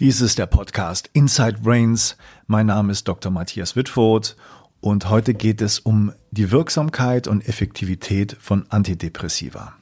[0.00, 2.16] Dies ist der Podcast Inside Brains.
[2.48, 3.30] Mein Name ist Dr.
[3.30, 4.34] Matthias Wittfurt
[4.80, 9.74] und heute geht es um die Wirksamkeit und Effektivität von Antidepressiva.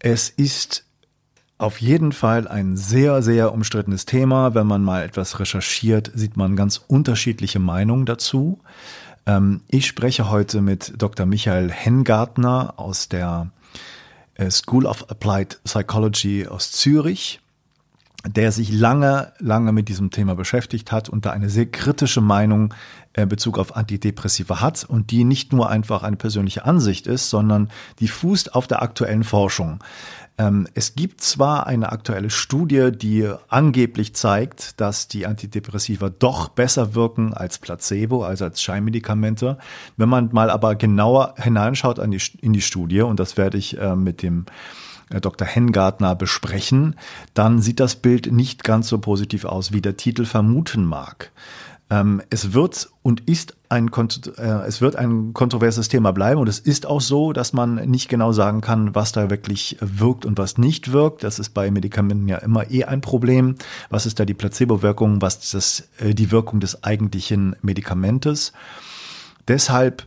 [0.00, 0.86] Es ist
[1.56, 4.56] auf jeden Fall ein sehr, sehr umstrittenes Thema.
[4.56, 8.58] Wenn man mal etwas recherchiert, sieht man ganz unterschiedliche Meinungen dazu.
[9.24, 11.26] Ähm, ich spreche heute mit Dr.
[11.26, 13.52] Michael Hengartner aus der
[14.34, 17.40] äh, School of Applied Psychology aus Zürich
[18.26, 22.72] der sich lange, lange mit diesem Thema beschäftigt hat und da eine sehr kritische Meinung
[23.12, 27.70] in Bezug auf Antidepressiva hat und die nicht nur einfach eine persönliche Ansicht ist, sondern
[28.00, 29.84] die fußt auf der aktuellen Forschung.
[30.36, 36.94] Ähm, es gibt zwar eine aktuelle Studie, die angeblich zeigt, dass die Antidepressiva doch besser
[36.94, 39.58] wirken als Placebo, also als Scheinmedikamente.
[39.96, 44.22] Wenn man mal aber genauer hineinschaut in die Studie, und das werde ich äh, mit
[44.22, 44.83] dem äh,
[45.20, 45.46] Dr.
[45.46, 46.96] Hengartner besprechen,
[47.34, 51.32] dann sieht das Bild nicht ganz so positiv aus, wie der Titel vermuten mag.
[51.90, 53.90] Ähm, es wird und ist ein,
[54.38, 58.08] äh, es wird ein kontroverses Thema bleiben und es ist auch so, dass man nicht
[58.08, 61.24] genau sagen kann, was da wirklich wirkt und was nicht wirkt.
[61.24, 63.56] Das ist bei Medikamenten ja immer eh ein Problem.
[63.90, 65.20] Was ist da die Placebo-Wirkung?
[65.20, 68.52] Was ist das, äh, die Wirkung des eigentlichen Medikamentes?
[69.46, 70.06] Deshalb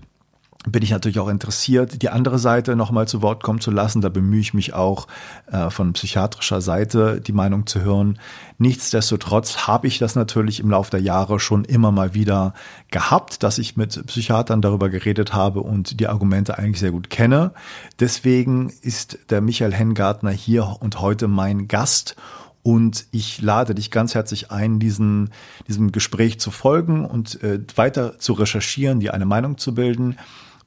[0.71, 4.01] bin ich natürlich auch interessiert, die andere Seite nochmal zu Wort kommen zu lassen.
[4.01, 5.07] Da bemühe ich mich auch
[5.51, 8.19] äh, von psychiatrischer Seite die Meinung zu hören.
[8.57, 12.53] Nichtsdestotrotz habe ich das natürlich im Laufe der Jahre schon immer mal wieder
[12.91, 17.51] gehabt, dass ich mit Psychiatern darüber geredet habe und die Argumente eigentlich sehr gut kenne.
[17.99, 22.15] Deswegen ist der Michael Hengartner hier und heute mein Gast.
[22.63, 25.29] Und ich lade dich ganz herzlich ein, diesen,
[25.69, 30.17] diesem Gespräch zu folgen und äh, weiter zu recherchieren, dir eine Meinung zu bilden.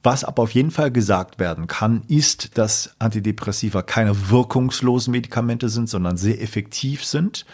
[0.02, 5.90] Was aber auf jeden Fall gesagt werden kann, ist, dass Antidepressiva keine wirkungslosen Medikamente sind,
[5.90, 7.44] sondern sehr effektiv sind.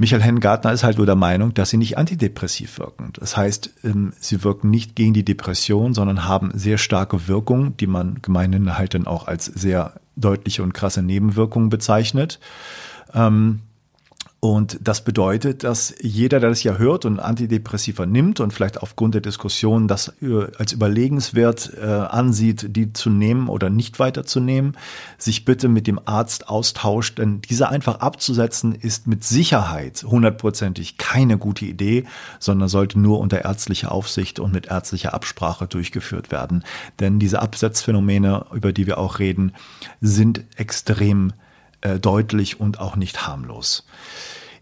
[0.00, 3.12] Michael Hengartner ist halt nur der Meinung, dass sie nicht antidepressiv wirken.
[3.18, 7.88] Das heißt, ähm, sie wirken nicht gegen die Depression, sondern haben sehr starke Wirkung, die
[7.88, 12.38] man gemeinhin halt dann auch als sehr deutliche und krasse Nebenwirkungen bezeichnet.
[13.12, 13.62] Ähm,
[14.40, 19.14] und das bedeutet, dass jeder, der das ja hört und Antidepressiva nimmt und vielleicht aufgrund
[19.14, 20.12] der Diskussion das
[20.58, 24.76] als überlegenswert äh, ansieht, die zu nehmen oder nicht weiterzunehmen,
[25.16, 31.36] sich bitte mit dem Arzt austauscht, denn diese einfach abzusetzen ist mit Sicherheit hundertprozentig keine
[31.36, 32.04] gute Idee,
[32.38, 36.62] sondern sollte nur unter ärztlicher Aufsicht und mit ärztlicher Absprache durchgeführt werden.
[37.00, 39.52] Denn diese Absetzphänomene, über die wir auch reden,
[40.00, 41.32] sind extrem
[41.80, 43.86] äh, deutlich und auch nicht harmlos.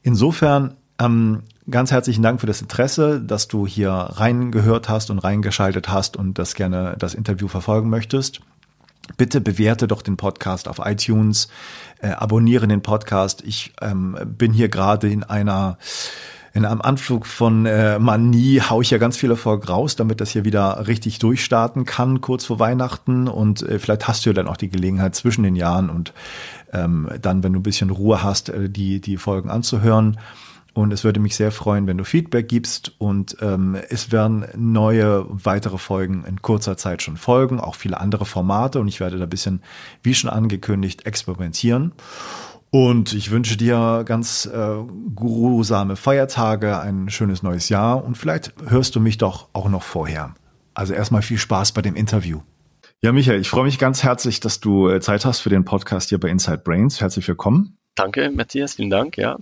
[0.03, 5.89] Insofern ähm, ganz herzlichen Dank für das Interesse, dass du hier reingehört hast und reingeschaltet
[5.89, 8.41] hast und das gerne das Interview verfolgen möchtest.
[9.17, 11.49] Bitte bewerte doch den Podcast auf iTunes,
[12.01, 13.43] äh, abonniere den Podcast.
[13.47, 15.79] Ich ähm, bin hier gerade in einer
[16.57, 20.31] in einem Anflug von äh, Manie haue ich ja ganz viel Erfolg raus, damit das
[20.31, 23.29] hier wieder richtig durchstarten kann, kurz vor Weihnachten.
[23.29, 26.15] Und äh, vielleicht hast du ja dann auch die Gelegenheit zwischen den Jahren und
[26.73, 30.19] ähm, dann, wenn du ein bisschen Ruhe hast, äh, die, die Folgen anzuhören.
[30.75, 32.93] Und es würde mich sehr freuen, wenn du Feedback gibst.
[32.99, 38.27] Und ähm, es werden neue, weitere Folgen in kurzer Zeit schon folgen, auch viele andere
[38.27, 38.79] Formate.
[38.79, 39.63] Und ich werde da ein bisschen,
[40.03, 41.93] wie schon angekündigt, experimentieren.
[42.71, 44.77] Und ich wünsche dir ganz äh,
[45.15, 50.35] grusame Feiertage, ein schönes neues Jahr und vielleicht hörst du mich doch auch noch vorher.
[50.75, 52.41] Also erstmal viel Spaß bei dem Interview.
[53.07, 56.09] Ja, Michael, ich freue mich ganz herzlich, dass du äh, Zeit hast für den Podcast
[56.09, 57.01] hier bei Inside Brains.
[57.01, 57.79] Herzlich willkommen.
[57.95, 59.37] Danke, Matthias, vielen Dank, ja.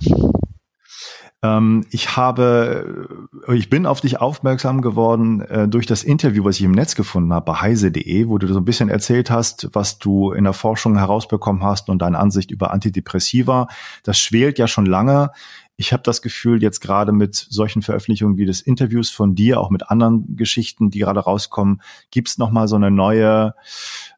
[1.43, 3.09] Ähm, ich habe,
[3.49, 6.95] äh, ich bin auf dich aufmerksam geworden äh, durch das Interview, was ich im Netz
[6.95, 10.53] gefunden habe bei heise.de, wo du so ein bisschen erzählt hast, was du in der
[10.53, 13.69] Forschung herausbekommen hast und deine Ansicht über Antidepressiva.
[14.03, 15.31] Das schwelt ja schon lange.
[15.77, 19.71] Ich habe das Gefühl, jetzt gerade mit solchen Veröffentlichungen wie des Interviews von dir, auch
[19.71, 23.55] mit anderen Geschichten, die gerade rauskommen, gibt's noch mal so eine neue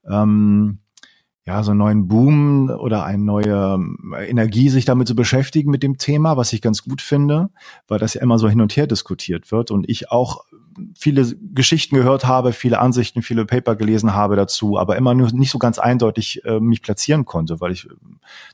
[0.08, 0.80] ähm,
[1.46, 5.84] ja, so einen neuen Boom oder eine neue ähm, Energie, sich damit zu beschäftigen mit
[5.84, 7.50] dem Thema, was ich ganz gut finde,
[7.86, 10.44] weil das ja immer so hin und her diskutiert wird und ich auch
[10.98, 15.52] viele Geschichten gehört habe, viele Ansichten, viele Paper gelesen habe dazu, aber immer nur nicht
[15.52, 17.94] so ganz eindeutig äh, mich platzieren konnte, weil ich äh,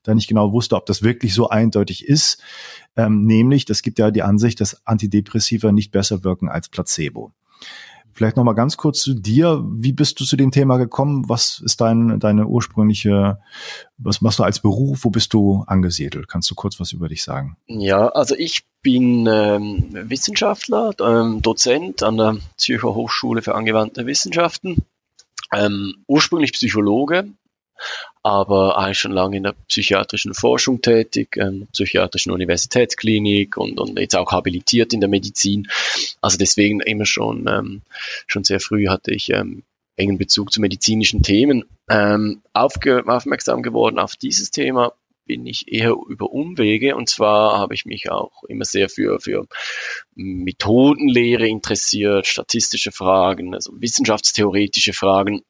[0.02, 2.43] da nicht genau wusste, ob das wirklich so eindeutig ist.
[2.97, 7.33] Ähm, nämlich, das gibt ja die Ansicht, dass Antidepressiva nicht besser wirken als Placebo.
[8.15, 9.65] Vielleicht noch mal ganz kurz zu dir.
[9.67, 11.29] Wie bist du zu dem Thema gekommen?
[11.29, 13.41] Was ist dein, deine ursprüngliche,
[13.97, 15.05] was machst du als Beruf?
[15.05, 16.29] Wo bist du angesiedelt?
[16.29, 17.56] Kannst du kurz was über dich sagen?
[17.67, 24.85] Ja, also ich bin ähm, Wissenschaftler, ähm, Dozent an der Zürcher Hochschule für angewandte Wissenschaften,
[25.55, 27.29] ähm, ursprünglich Psychologe,
[28.23, 34.17] aber eigentlich schon lange in der psychiatrischen Forschung tätig, ähm, psychiatrischen Universitätsklinik und, und jetzt
[34.17, 35.69] auch habilitiert in der Medizin.
[36.20, 37.82] Also deswegen immer schon, ähm,
[38.26, 39.64] schon sehr früh hatte ich ähm,
[39.96, 41.64] engen Bezug zu medizinischen Themen.
[41.88, 44.93] Ähm, aufge aufmerksam geworden auf dieses Thema
[45.25, 49.46] bin ich eher über Umwege und zwar habe ich mich auch immer sehr für, für
[50.14, 55.43] Methodenlehre interessiert, statistische Fragen, also wissenschaftstheoretische Fragen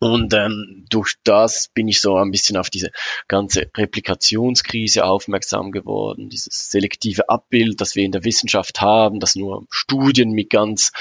[0.00, 2.90] und ähm, durch das bin ich so ein bisschen auf diese
[3.28, 9.66] ganze Replikationskrise aufmerksam geworden, dieses selektive Abbild, das wir in der Wissenschaft haben, dass nur
[9.70, 10.92] Studien mit ganz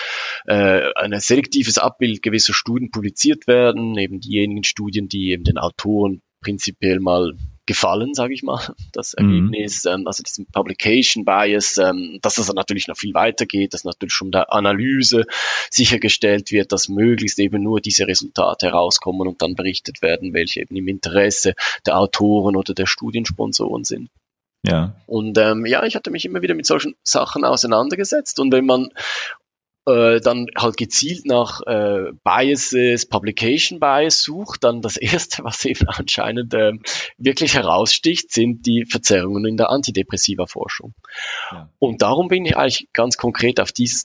[0.46, 6.22] äh, ein selektives Abbild gewisser Studien publiziert werden, eben diejenigen Studien, die eben den Autoren
[6.42, 7.38] prinzipiell mal
[7.70, 8.60] gefallen, sage ich mal,
[8.94, 9.14] das.
[9.14, 9.92] Ergebnis, mhm.
[9.92, 14.14] ähm, also diesen Publication Bias, ähm, dass das natürlich noch viel weiter geht, dass natürlich
[14.14, 15.26] schon der Analyse
[15.70, 20.76] sichergestellt wird, dass möglichst eben nur diese Resultate herauskommen und dann berichtet werden, welche eben
[20.76, 21.54] im Interesse
[21.86, 24.10] der Autoren oder der Studiensponsoren sind.
[24.64, 24.96] Ja.
[25.06, 28.40] Und ähm, ja, ich hatte mich immer wieder mit solchen Sachen auseinandergesetzt.
[28.40, 28.90] Und wenn man
[29.90, 35.88] äh, dann halt gezielt nach äh, Biases, Publication Bias sucht, dann das erste, was eben
[35.88, 36.74] anscheinend äh,
[37.18, 40.94] wirklich heraussticht, sind die Verzerrungen in der antidepressiva Forschung.
[41.52, 41.70] Ja.
[41.80, 44.04] Und darum bin ich eigentlich ganz konkret auf dieses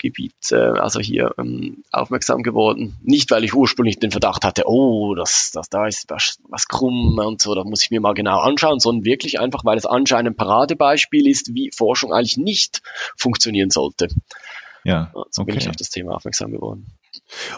[0.00, 2.96] Themengebiet, äh, also hier ähm, aufmerksam geworden.
[3.02, 7.18] Nicht, weil ich ursprünglich den Verdacht hatte, oh, das, das da ist was, was krumm
[7.18, 10.32] und so, da muss ich mir mal genau anschauen, sondern wirklich einfach, weil es anscheinend
[10.32, 12.82] ein Paradebeispiel ist, wie Forschung eigentlich nicht
[13.16, 14.08] funktionieren sollte.
[14.84, 15.10] Ja.
[15.30, 15.52] So okay.
[15.52, 16.86] bin ich auf das Thema aufmerksam geworden.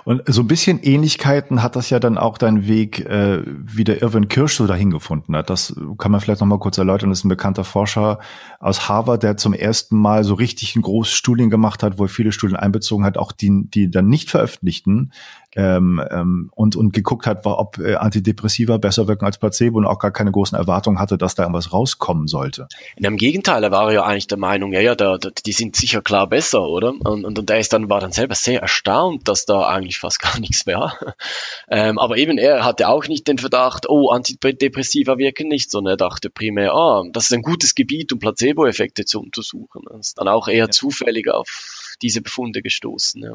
[0.04, 4.02] Und so ein bisschen Ähnlichkeiten hat das ja dann auch dein Weg, äh, wie der
[4.02, 5.50] Irwin Kirsch so dahin gefunden hat.
[5.50, 7.10] Das kann man vielleicht noch mal kurz erläutern.
[7.10, 8.18] Das ist ein bekannter Forscher
[8.60, 12.08] aus Harvard, der zum ersten Mal so richtig ein großes Studien gemacht hat, wo er
[12.08, 15.12] viele Studien einbezogen hat, auch die, die dann nicht veröffentlichten,
[15.54, 19.98] ähm, ähm, und, und geguckt hat, ob äh, Antidepressiva besser wirken als Placebo und auch
[19.98, 22.68] gar keine großen Erwartungen hatte, dass da irgendwas rauskommen sollte.
[22.96, 26.00] Im Gegenteil, er war ja eigentlich der Meinung, ja, ja, da, da, die sind sicher
[26.00, 26.94] klar besser, oder?
[27.04, 30.20] Und, und, und er ist dann, war dann selber sehr erstaunt, dass da eigentlich fast
[30.20, 30.94] gar nichts mehr.
[31.68, 35.98] ähm, aber eben, er hatte auch nicht den Verdacht, oh, Antidepressiva wirken nicht, sondern er
[35.98, 39.82] dachte primär, ah, das ist ein gutes Gebiet, um Placebo-Effekte zu untersuchen.
[39.90, 40.70] Er ist dann auch eher ja.
[40.70, 43.22] zufällig auf diese Befunde gestoßen.
[43.22, 43.34] Ja.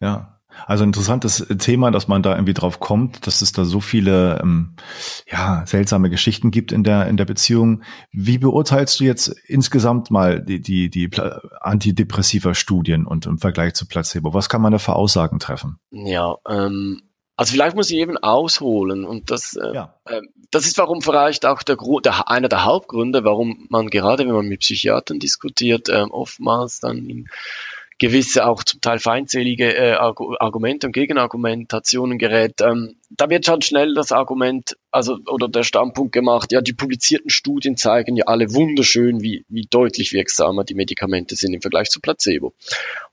[0.00, 0.37] ja.
[0.66, 4.74] Also interessantes Thema, dass man da irgendwie drauf kommt, dass es da so viele ähm,
[5.30, 7.82] ja, seltsame Geschichten gibt in der, in der Beziehung.
[8.10, 11.10] Wie beurteilst du jetzt insgesamt mal die, die, die
[11.60, 14.34] antidepressiver Studien und im Vergleich zu Placebo?
[14.34, 15.78] Was kann man da für Aussagen treffen?
[15.90, 17.02] Ja, ähm,
[17.38, 19.94] also vielleicht muss ich eben ausholen und das, äh, ja.
[20.06, 24.26] äh, das ist warum vielleicht auch der, Grund, der, einer der Hauptgründe, warum man gerade,
[24.26, 27.28] wenn man mit Psychiatern diskutiert, äh, oftmals dann in
[27.98, 32.60] gewisse auch zum Teil feindselige äh, Argumente und Gegenargumentationen gerät.
[32.60, 37.30] Ähm, da wird schon schnell das Argument, also oder der Standpunkt gemacht, ja, die publizierten
[37.30, 42.00] Studien zeigen ja alle wunderschön, wie, wie deutlich wirksamer die Medikamente sind im Vergleich zu
[42.00, 42.54] Placebo.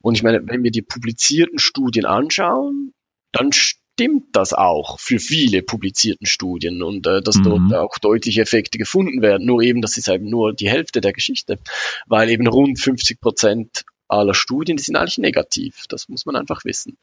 [0.01, 2.93] Und ich meine, wenn wir die publizierten Studien anschauen,
[3.31, 7.43] dann stimmt das auch für viele publizierten Studien und äh, dass mhm.
[7.43, 9.47] dort auch deutliche Effekte gefunden werden.
[9.47, 11.57] Nur eben, das ist eben nur die Hälfte der Geschichte,
[12.05, 15.85] weil eben rund 50 Prozent aller Studien, die sind eigentlich negativ.
[15.89, 16.97] Das muss man einfach wissen.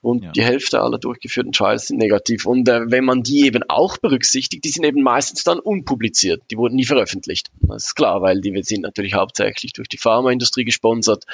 [0.00, 0.32] Und ja.
[0.32, 2.46] die Hälfte aller durchgeführten Trials sind negativ.
[2.46, 6.42] Und äh, wenn man die eben auch berücksichtigt, die sind eben meistens dann unpubliziert.
[6.50, 7.50] Die wurden nie veröffentlicht.
[7.60, 11.24] Das ist klar, weil die sind natürlich hauptsächlich durch die Pharmaindustrie gesponsert.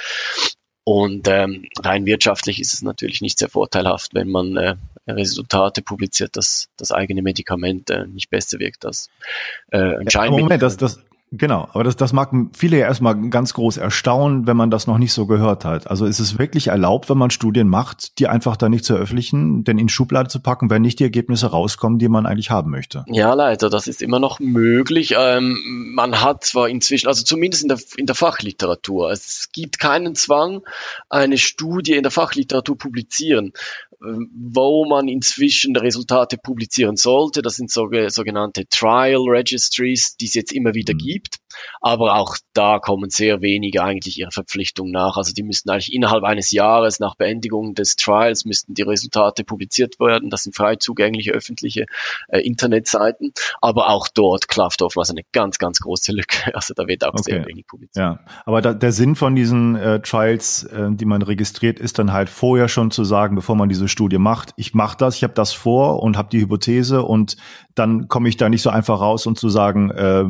[0.85, 4.75] Und ähm, rein wirtschaftlich ist es natürlich nicht sehr vorteilhaft, wenn man äh,
[5.07, 9.09] Resultate publiziert, dass das eigene Medikament äh, nicht besser wirkt als
[9.71, 10.99] äh, ja, Moment, das, das,
[11.35, 14.99] Genau, aber das, das mag viele ja erstmal ganz groß erstaunen, wenn man das noch
[14.99, 15.87] nicht so gehört hat.
[15.87, 19.65] Also ist es wirklich erlaubt, wenn man Studien macht, die einfach da nicht zu veröffentlichen,
[19.65, 23.07] denn in Schublade zu packen, wenn nicht die Ergebnisse rauskommen, die man eigentlich haben möchte?
[23.07, 25.15] Ja, leider, das ist immer noch möglich.
[25.19, 25.59] Ähm,
[25.95, 30.61] man hat zwar inzwischen, also zumindest in der, in der Fachliteratur, es gibt keinen Zwang,
[31.09, 33.53] eine Studie in der Fachliteratur publizieren
[34.05, 37.43] wo man inzwischen Resultate publizieren sollte.
[37.43, 40.99] Das sind sogenannte Trial Registries, die es jetzt immer wieder mhm.
[41.23, 41.38] Gibt.
[41.81, 45.17] Aber auch da kommen sehr wenige eigentlich ihrer Verpflichtung nach.
[45.17, 49.99] Also die müssten eigentlich innerhalb eines Jahres nach Beendigung des Trials müssten die Resultate publiziert
[50.00, 50.31] werden.
[50.31, 51.87] Das sind frei zugängliche öffentliche
[52.29, 53.33] äh, Internetseiten.
[53.61, 56.52] Aber auch dort klafft oftmals eine ganz, ganz große Lücke.
[56.62, 57.23] Also da wird auch okay.
[57.23, 57.97] sehr wenig publiziert.
[57.97, 62.12] Ja, aber da, der Sinn von diesen äh, Trials, äh, die man registriert, ist dann
[62.12, 65.33] halt vorher schon zu sagen, bevor man diese Studie macht, ich mache das, ich habe
[65.33, 67.37] das vor und habe die Hypothese und
[67.75, 70.25] dann komme ich da nicht so einfach raus und zu sagen, äh,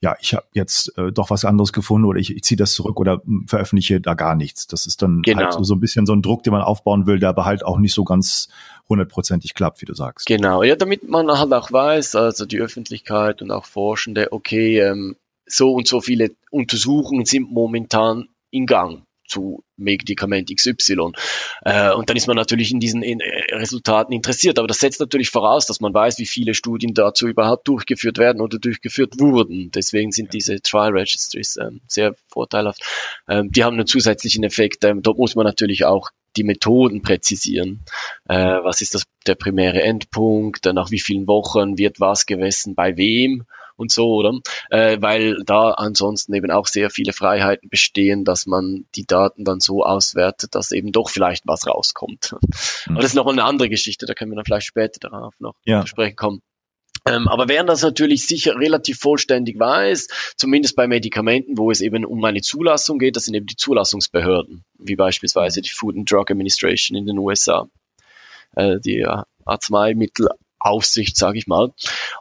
[0.00, 3.00] ja, ich habe jetzt äh, doch was anderes gefunden oder ich, ich ziehe das zurück
[3.00, 4.66] oder hm, veröffentliche da gar nichts.
[4.66, 5.42] Das ist dann genau.
[5.42, 7.64] halt so, so ein bisschen so ein Druck, den man aufbauen will, der aber halt
[7.64, 8.48] auch nicht so ganz
[8.88, 10.26] hundertprozentig klappt, wie du sagst.
[10.26, 15.16] Genau, ja, damit man halt auch weiß, also die Öffentlichkeit und auch Forschende, okay, ähm,
[15.46, 21.12] so und so viele Untersuchungen sind momentan in Gang zu Medikament XY.
[21.62, 24.58] Äh, und dann ist man natürlich in diesen in, äh, Resultaten interessiert.
[24.58, 28.40] Aber das setzt natürlich voraus, dass man weiß, wie viele Studien dazu überhaupt durchgeführt werden
[28.40, 29.70] oder durchgeführt wurden.
[29.72, 32.82] Deswegen sind diese Trial Registries ähm, sehr vorteilhaft.
[33.28, 34.84] Ähm, die haben einen zusätzlichen Effekt.
[34.84, 37.84] Ähm, dort muss man natürlich auch die Methoden präzisieren.
[38.28, 40.64] Äh, was ist das, der primäre Endpunkt?
[40.66, 42.74] Nach wie vielen Wochen wird was gemessen?
[42.74, 43.44] Bei wem?
[43.76, 44.38] Und so, oder?
[44.70, 49.60] Äh, weil da ansonsten eben auch sehr viele Freiheiten bestehen, dass man die Daten dann
[49.60, 52.32] so auswertet, dass eben doch vielleicht was rauskommt.
[52.32, 52.38] Mhm.
[52.92, 55.54] Aber das ist nochmal eine andere Geschichte, da können wir dann vielleicht später darauf noch
[55.64, 55.82] ja.
[55.82, 56.40] zu sprechen kommen.
[57.06, 62.06] Ähm, aber wer das natürlich sicher relativ vollständig weiß, zumindest bei Medikamenten, wo es eben
[62.06, 66.30] um eine Zulassung geht, das sind eben die Zulassungsbehörden, wie beispielsweise die Food and Drug
[66.30, 67.68] Administration in den USA,
[68.56, 69.06] äh, die
[69.44, 70.28] Arzneimittel
[70.64, 71.72] Aufsicht, sage ich mal.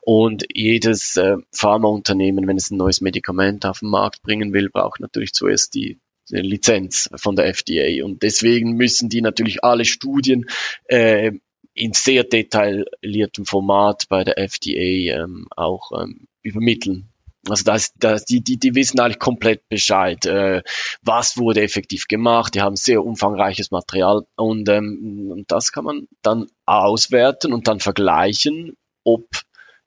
[0.02, 5.00] Und jedes äh, Pharmaunternehmen, wenn es ein neues Medikament auf den Markt bringen will, braucht
[5.00, 8.06] natürlich zuerst die, Lizenz von der FDA.
[8.06, 10.46] Und deswegen müssen die natürlich alle Studien
[10.86, 11.34] äh,
[11.74, 17.12] in sehr detailliertem Format bei der FDA ähm, auch ähm, übermitteln.
[17.50, 20.64] Also das, das, die, die, die wissen eigentlich komplett Bescheid, äh,
[21.02, 22.56] was wurde effektiv gemacht.
[22.56, 27.82] Die haben sehr umfangreiches Material und, ähm, und das kann man dann auswerten und dann
[27.82, 29.28] vergleichen, ob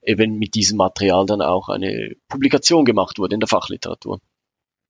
[0.03, 4.21] eben mit diesem Material dann auch eine Publikation gemacht wurde in der Fachliteratur.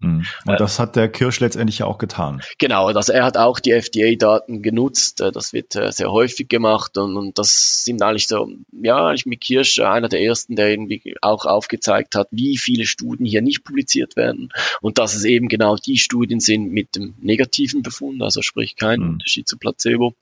[0.06, 2.42] Und äh, das hat der Kirsch letztendlich auch getan.
[2.58, 5.20] Genau, also er hat auch die FDA-Daten genutzt.
[5.20, 9.26] Äh, das wird äh, sehr häufig gemacht und, und das sind eigentlich so, ja, eigentlich
[9.26, 13.64] mit Kirsch einer der ersten, der irgendwie auch aufgezeigt hat, wie viele Studien hier nicht
[13.64, 18.42] publiziert werden und dass es eben genau die Studien sind mit dem negativen Befund, also
[18.42, 19.10] sprich kein mhm.
[19.10, 20.14] Unterschied zu Placebo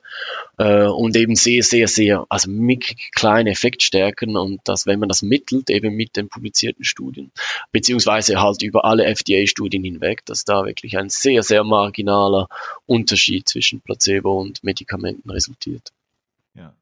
[0.56, 5.70] und eben sehr, sehr, sehr, also mit kleinen Effektstärken und dass, wenn man das mittelt,
[5.70, 7.32] eben mit den publizierten Studien,
[7.72, 12.48] beziehungsweise halt über alle FDA-Studien Studien hinweg, dass da wirklich ein sehr, sehr marginaler
[12.86, 15.92] Unterschied zwischen Placebo und Medikamenten resultiert.
[16.54, 16.72] Ja.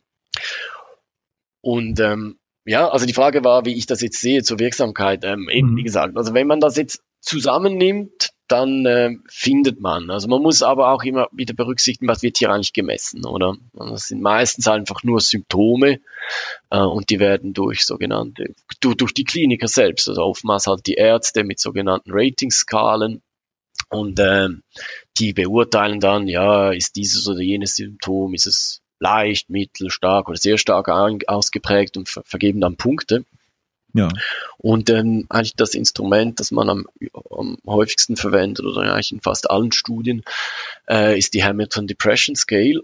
[1.61, 5.25] Und ähm, ja, also die Frage war, wie ich das jetzt sehe zur Wirksamkeit.
[5.25, 5.77] Ähm, eben, mhm.
[5.79, 10.11] wie gesagt, also wenn man das jetzt zusammennimmt, dann äh, findet man.
[10.11, 13.57] Also man muss aber auch immer wieder berücksichtigen, was wird hier eigentlich gemessen, oder?
[13.73, 16.01] Das sind meistens einfach nur Symptome
[16.71, 20.95] äh, und die werden durch sogenannte, durch, durch die Kliniker selbst, also oftmals halt die
[20.95, 23.23] Ärzte mit sogenannten Ratingskalen
[23.89, 24.49] und äh,
[25.19, 30.39] die beurteilen dann, ja, ist dieses oder jenes Symptom, ist es leicht, mittel, stark oder
[30.39, 30.89] sehr stark
[31.27, 33.25] ausgeprägt und ver vergeben dann Punkte.
[33.95, 34.09] Ja.
[34.59, 36.87] Und ähm, eigentlich das Instrument, das man am,
[37.31, 40.23] am häufigsten verwendet oder eigentlich in fast allen Studien,
[40.89, 42.83] äh, ist die Hamilton Depression Scale.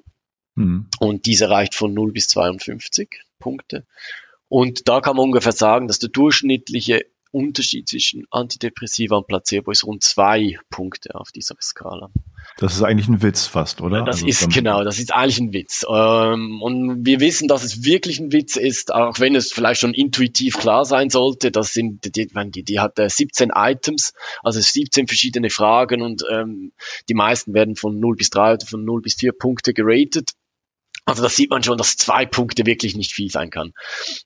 [0.55, 0.87] Mhm.
[0.99, 3.87] Und diese reicht von 0 bis 52 Punkte.
[4.49, 9.85] Und da kann man ungefähr sagen, dass der durchschnittliche Unterschied zwischen Antidepressiva und Placebo ist
[9.85, 12.11] rund zwei Punkte auf dieser Skala.
[12.57, 14.05] Das ist eigentlich ein Witz fast, oder?
[14.05, 15.85] Das also ist genau, das ist eigentlich ein Witz.
[15.89, 19.95] Ähm, und wir wissen, dass es wirklich ein Witz ist, auch wenn es vielleicht schon
[19.95, 21.51] intuitiv klar sein sollte.
[21.51, 26.73] Das sind die, die, die hat 17 Items, also 17 verschiedene Fragen und ähm,
[27.09, 30.33] die meisten werden von 0 bis 3 oder von 0 bis 4 Punkte geratet.
[31.09, 33.73] Also das sieht man schon, dass zwei Punkte wirklich nicht viel sein kann.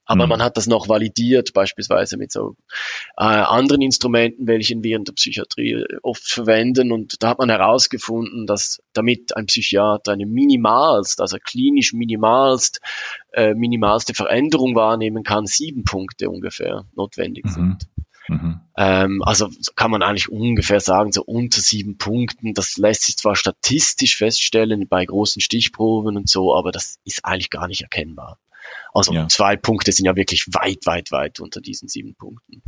[0.04, 0.30] Aber mhm.
[0.30, 2.56] man hat das noch validiert, beispielsweise mit so
[3.16, 6.90] äh, anderen Instrumenten, welchen wir in der Psychiatrie oft verwenden.
[6.90, 12.80] Und da hat man herausgefunden, dass damit ein Psychiater eine minimalst, also klinisch minimalst,
[13.32, 17.50] äh, minimalste Veränderung wahrnehmen kann, sieben Punkte ungefähr notwendig mhm.
[17.50, 17.88] sind.
[18.28, 18.60] Mhm.
[18.76, 22.54] Ähm, also kann man eigentlich ungefähr sagen, so unter sieben Punkten.
[22.54, 27.50] Das lässt sich zwar statistisch feststellen bei großen Stichproben und so, aber das ist eigentlich
[27.50, 28.38] gar nicht erkennbar.
[28.94, 29.28] Also ja.
[29.28, 32.62] zwei Punkte sind ja wirklich weit, weit, weit unter diesen sieben Punkten.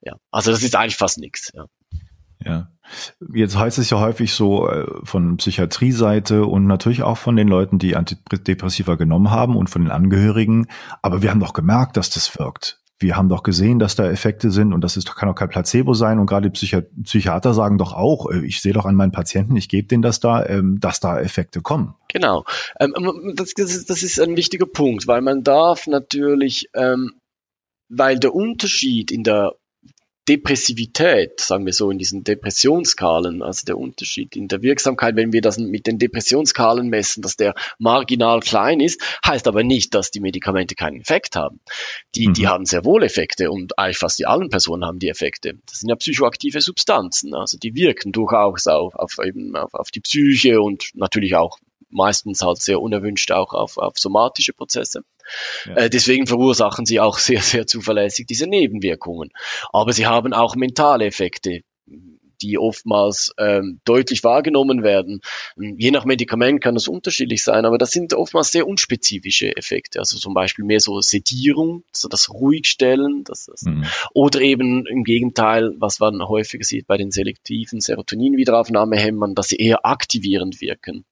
[0.00, 1.50] Ja, also das ist eigentlich fast nichts.
[1.54, 1.66] Ja.
[2.44, 2.70] Ja.
[3.34, 7.80] Jetzt heißt es ja häufig so äh, von Psychiatrie-Seite und natürlich auch von den Leuten,
[7.80, 10.68] die Antidepressiva genommen haben und von den Angehörigen.
[11.02, 14.50] Aber wir haben doch gemerkt, dass das wirkt wir haben doch gesehen, dass da Effekte
[14.50, 16.18] sind und das ist, kann auch kein Placebo sein.
[16.18, 19.68] Und gerade Psychi Psychiater sagen doch auch, äh, ich sehe doch an meinen Patienten, ich
[19.68, 21.94] gebe denen das da, ähm, dass da Effekte kommen.
[22.08, 22.44] Genau.
[22.80, 26.70] Ähm, ähm, das, ist, ein wichtiger Punkt, weil man darf natürlich,
[27.88, 29.54] weil der Unterschied in der
[30.28, 35.40] Depressivität, sagen wir so, in diesen Depressionsskalen, also der Unterschied in der Wirksamkeit, wenn wir
[35.40, 40.20] das mit den Depressionsskalen messen, dass der marginal klein ist, heißt aber nicht, dass die
[40.20, 41.60] Medikamente keinen Effekt haben.
[42.14, 42.34] Die, mhm.
[42.34, 45.54] die haben sehr wohl Effekte und eigentlich fast die allen Personen haben die Effekte.
[45.66, 50.00] Das sind ja psychoaktive Substanzen, also die wirken durchaus auf, auf, eben auf, auf die
[50.00, 51.58] Psyche und natürlich auch
[51.90, 55.02] meistens halt sehr unerwünscht auch auf, auf somatische Prozesse.
[55.66, 55.74] Ja.
[55.76, 59.30] Äh, deswegen verursachen sie auch sehr, sehr zuverlässig diese Nebenwirkungen.
[59.72, 61.62] Aber sie haben auch mentale Effekte,
[62.42, 65.20] die oftmals ähm, deutlich wahrgenommen werden.
[65.56, 69.98] Je nach Medikament kann das unterschiedlich sein, aber das sind oftmals sehr unspezifische Effekte.
[69.98, 73.84] Also zum Beispiel mehr so Sedierung, so das Ruhigstellen, das, das mhm.
[74.14, 79.84] oder eben im Gegenteil, was man häufiger sieht bei den selektiven Serotonin-Wiederaufnahmehemmern, dass sie eher
[79.84, 81.04] aktivierend wirken.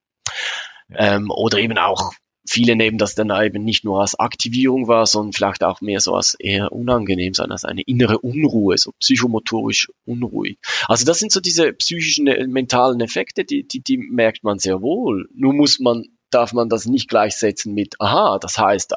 [0.94, 2.12] Ähm, oder eben auch
[2.48, 6.14] viele nehmen das dann eben nicht nur als Aktivierung wahr, sondern vielleicht auch mehr so
[6.14, 10.58] als eher unangenehm sein, als eine innere Unruhe, so psychomotorisch unruhig.
[10.86, 14.80] Also das sind so diese psychischen, äh, mentalen Effekte, die, die, die merkt man sehr
[14.80, 15.28] wohl.
[15.34, 18.94] Nur muss man, darf man das nicht gleichsetzen mit, aha, das heißt,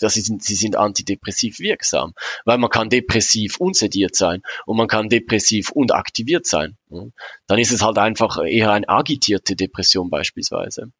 [0.00, 4.88] dass sie sind, sie sind antidepressiv wirksam, weil man kann depressiv unsediert sein und man
[4.88, 6.76] kann depressiv und aktiviert sein.
[7.46, 10.92] Dann ist es halt einfach eher eine agitierte Depression beispielsweise.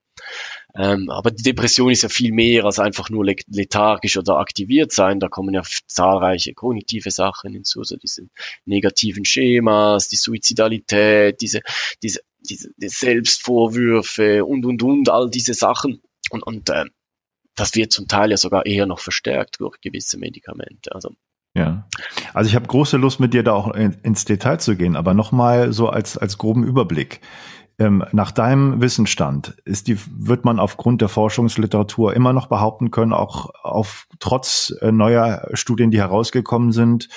[0.75, 5.21] Ähm, aber die Depression ist ja viel mehr als einfach nur lethargisch oder aktiviert sein.
[5.21, 8.29] Da kommen ja zahlreiche kognitive Sachen hinzu, so diese
[8.67, 11.61] negativen Schemas, die Suizidalität, diese,
[12.03, 16.03] diese, diese, die Selbstvorwürfe und, und, und, all diese Sachen.
[16.31, 16.85] Und, und äh,
[17.57, 20.95] das wird zum Teil ja sogar eher noch verstärkt durch gewisse Medikamente.
[20.95, 21.11] Also
[21.55, 21.89] ja,
[22.35, 25.15] also ich habe große Lust, mit dir da auch in, ins Detail zu gehen, aber
[25.15, 27.23] nochmal so als, als groben Überblick.
[27.79, 33.15] Ähm, nach deinem Wissensstand ist die, wird man aufgrund der Forschungsliteratur immer noch behaupten können,
[33.15, 37.09] auch auf trotz äh, neuer Studien, die herausgekommen sind,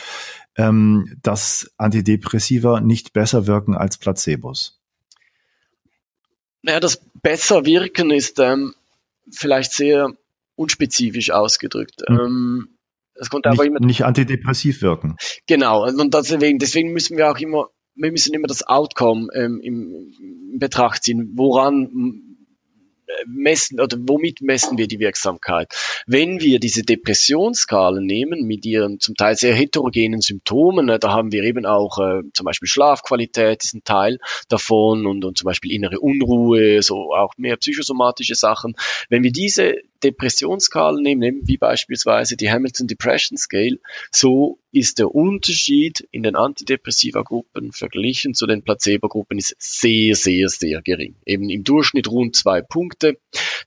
[0.58, 4.80] ähm, dass Antidepressiva nicht besser wirken als Placebos?
[6.62, 8.74] Naja, das besser wirken ist ähm,
[9.32, 10.14] vielleicht sehr
[10.60, 12.04] unspezifisch ausgedrückt.
[12.08, 12.20] Hm.
[12.20, 12.78] Ähm,
[13.16, 15.16] es kommt nicht, immer nicht antidepressiv wirken.
[15.48, 20.14] Genau, und deswegen, deswegen müssen wir auch immer, wir müssen immer das Outcome ähm, im,
[20.52, 21.34] in Betracht ziehen.
[21.36, 22.30] Woran
[23.26, 25.74] messen oder womit messen wir die Wirksamkeit?
[26.06, 31.32] Wenn wir diese Depressionsskalen nehmen mit ihren zum Teil sehr heterogenen Symptomen, äh, da haben
[31.32, 35.72] wir eben auch äh, zum Beispiel Schlafqualität ist ein Teil davon und, und zum Beispiel
[35.72, 38.76] innere Unruhe, so auch mehr psychosomatische Sachen.
[39.10, 43.80] Wenn wir diese Depressionsskalen nehmen, wie beispielsweise die Hamilton Depression Scale,
[44.12, 50.82] so ist der Unterschied in den Antidepressiva-Gruppen verglichen zu den Placebo-Gruppen ist sehr, sehr, sehr
[50.82, 51.16] gering.
[51.26, 53.18] Eben im Durchschnitt rund zwei Punkte.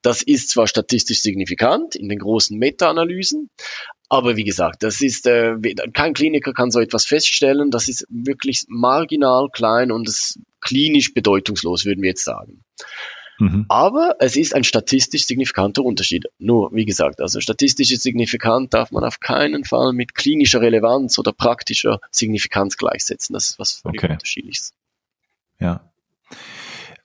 [0.02, 3.50] Das ist zwar statistisch signifikant in den großen Meta-Analysen,
[4.12, 5.56] aber wie gesagt, das ist äh,
[5.94, 7.70] kein Kliniker kann so etwas feststellen.
[7.70, 12.62] Das ist wirklich marginal klein und es klinisch bedeutungslos, würden wir jetzt sagen.
[13.42, 13.66] Mhm.
[13.68, 16.26] Aber es ist ein statistisch signifikanter Unterschied.
[16.38, 21.32] Nur, wie gesagt, also statistisch signifikant darf man auf keinen Fall mit klinischer Relevanz oder
[21.32, 23.34] praktischer Signifikanz gleichsetzen.
[23.34, 24.12] Das ist was völlig okay.
[24.12, 24.74] unterschiedliches.
[25.58, 25.92] Ja.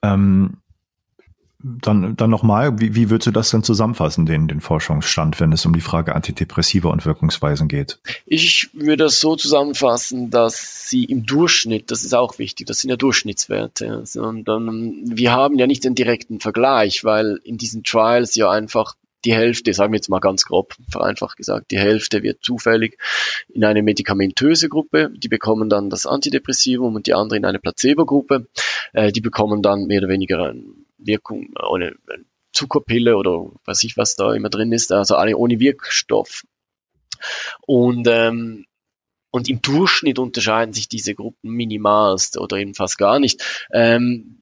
[0.04, 0.58] Ähm,
[1.60, 5.66] dann, dann nochmal, wie, wie würdest du das dann zusammenfassen, den, den Forschungsstand, wenn es
[5.66, 8.00] um die Frage Antidepressiva und Wirkungsweisen geht?
[8.26, 12.92] Ich würde das so zusammenfassen, dass sie im Durchschnitt, das ist auch wichtig, das sind
[12.92, 18.52] ja Durchschnittswerte, sondern wir haben ja nicht den direkten Vergleich, weil in diesen Trials ja
[18.52, 23.00] einfach die Hälfte, sagen wir jetzt mal ganz grob, vereinfacht gesagt, die Hälfte wird zufällig
[23.50, 28.48] in eine medikamentöse Gruppe, die bekommen dann das Antidepressivum und die andere in eine Placebo-Gruppe,
[28.94, 31.96] äh, die bekommen dann mehr oder weniger ein Wirkung, ohne
[32.54, 36.44] Zuckerpille oder was ich was da immer drin ist, also alle ohne Wirkstoff.
[37.66, 38.66] Und, ähm,
[39.32, 43.68] und im Durchschnitt unterscheiden sich diese Gruppen minimalst oder eben fast gar nicht.
[43.72, 44.37] Ähm,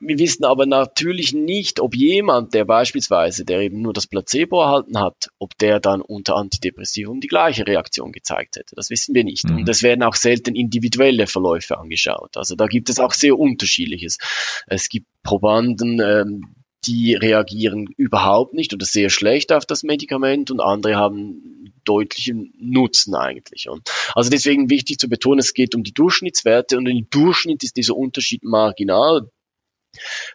[0.00, 4.98] wir wissen aber natürlich nicht, ob jemand, der beispielsweise, der eben nur das Placebo erhalten
[4.98, 8.74] hat, ob der dann unter Antidepressivum die gleiche Reaktion gezeigt hätte.
[8.74, 9.48] Das wissen wir nicht.
[9.48, 9.58] Mhm.
[9.58, 12.36] Und es werden auch selten individuelle Verläufe angeschaut.
[12.36, 14.18] Also da gibt es auch sehr unterschiedliches.
[14.66, 16.54] Es gibt Probanden, ähm,
[16.86, 23.14] die reagieren überhaupt nicht oder sehr schlecht auf das Medikament und andere haben deutlichen Nutzen
[23.14, 23.68] eigentlich.
[23.68, 27.76] Und also deswegen wichtig zu betonen, es geht um die Durchschnittswerte und im Durchschnitt ist
[27.76, 29.30] dieser Unterschied marginal.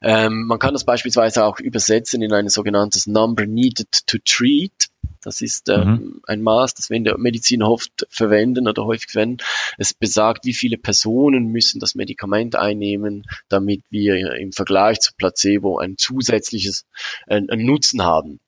[0.02, 4.90] Ähm, man kann das beispielsweise auch übersetzen in ein sogenanntes Number Needed to Treat.
[5.22, 6.22] Das ist ähm, mhm.
[6.28, 9.44] ein Maß, das wir in der Medizin oft verwenden oder häufig verwenden.
[9.78, 15.80] Es besagt, wie viele Personen müssen das Medikament einnehmen, damit wir im Vergleich zu Placebo
[15.80, 16.86] ein zusätzliches
[17.28, 18.40] äh, einen Nutzen haben.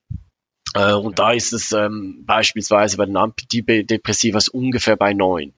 [0.74, 5.52] Äh, und da ist es ähm, beispielsweise bei den Antidepressivas ungefähr bei neun.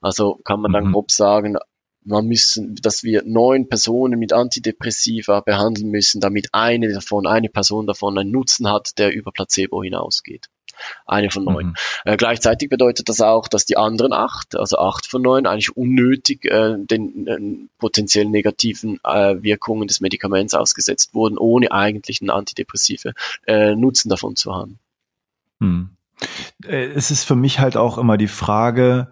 [0.00, 0.92] Also kann man dann mhm.
[0.92, 1.56] grob sagen,
[2.08, 7.86] man müssen, dass wir neun Personen mit Antidepressiva behandeln müssen, damit eine davon, eine Person
[7.86, 10.48] davon einen Nutzen hat, der über Placebo hinausgeht.
[11.06, 11.66] Eine von neun.
[11.66, 11.74] Mhm.
[12.04, 16.44] Äh, gleichzeitig bedeutet das auch, dass die anderen acht, also acht von neun, eigentlich unnötig
[16.44, 23.14] äh, den äh, potenziell negativen äh, Wirkungen des Medikaments ausgesetzt wurden, ohne eigentlich einen antidepressive
[23.46, 24.78] äh, Nutzen davon zu haben.
[25.58, 25.90] Mhm.
[26.64, 29.10] Es ist für mich halt auch immer die Frage,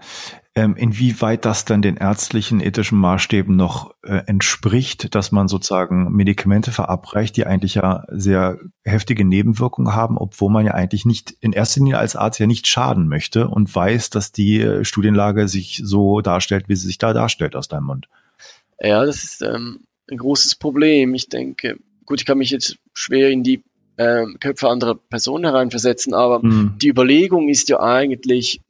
[0.62, 7.36] inwieweit das dann den ärztlichen ethischen Maßstäben noch äh, entspricht, dass man sozusagen Medikamente verabreicht,
[7.36, 11.98] die eigentlich ja sehr heftige Nebenwirkungen haben, obwohl man ja eigentlich nicht in erster Linie
[11.98, 16.70] als Arzt ja nicht schaden möchte und weiß, dass die äh, Studienlage sich so darstellt,
[16.70, 18.08] wie sie sich da darstellt aus deinem Mund.
[18.80, 21.14] Ja, das ist ähm, ein großes Problem.
[21.14, 23.62] Ich denke, gut, ich kann mich jetzt schwer in die
[23.98, 26.76] ähm, Köpfe anderer Personen hereinversetzen, aber mhm.
[26.80, 28.60] die Überlegung ist ja eigentlich,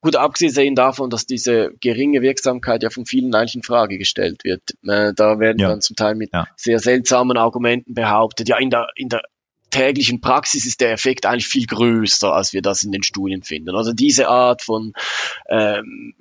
[0.00, 4.62] Gut, abgesehen davon, dass diese geringe Wirksamkeit ja von vielen eigentlich in Frage gestellt wird.
[4.86, 5.68] Äh, da werden ja.
[5.68, 6.46] dann zum Teil mit ja.
[6.56, 9.22] sehr seltsamen Argumenten behauptet, ja, in der, in der
[9.70, 13.74] täglichen Praxis ist der Effekt eigentlich viel größer, als wir das in den Studien finden.
[13.74, 14.92] Also diese Art von
[15.48, 16.14] ähm,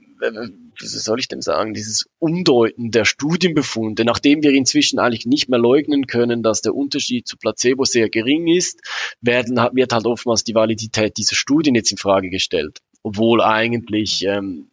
[0.80, 5.60] wie soll ich denn sagen, dieses Umdeuten der Studienbefunde, nachdem wir inzwischen eigentlich nicht mehr
[5.60, 8.82] leugnen können, dass der Unterschied zu Placebo sehr gering ist,
[9.22, 14.72] werden, wird halt oftmals die Validität dieser Studien jetzt in Frage gestellt obwohl eigentlich, ähm,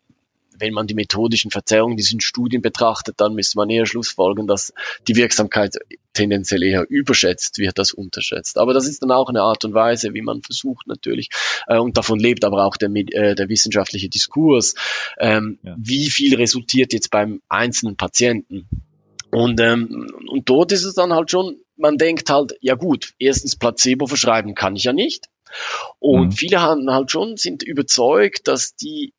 [0.58, 4.72] wenn man die methodischen Verzerrungen diesen Studien betrachtet, dann müsste man eher schlussfolgern, dass
[5.06, 5.76] die Wirksamkeit
[6.14, 8.56] tendenziell eher überschätzt wird als unterschätzt.
[8.56, 11.28] Aber das ist dann auch eine Art und Weise, wie man versucht natürlich,
[11.66, 14.76] äh, und davon lebt aber auch der, äh, der wissenschaftliche Diskurs,
[15.18, 15.74] ähm, ja.
[15.76, 18.66] wie viel resultiert jetzt beim einzelnen Patienten.
[19.30, 23.56] Und, ähm, und dort ist es dann halt schon, man denkt halt, ja gut, erstens
[23.56, 25.26] Placebo verschreiben kann ich ja nicht.
[25.98, 26.32] Und mhm.
[26.32, 29.12] viele haben halt schon, sind überzeugt, dass die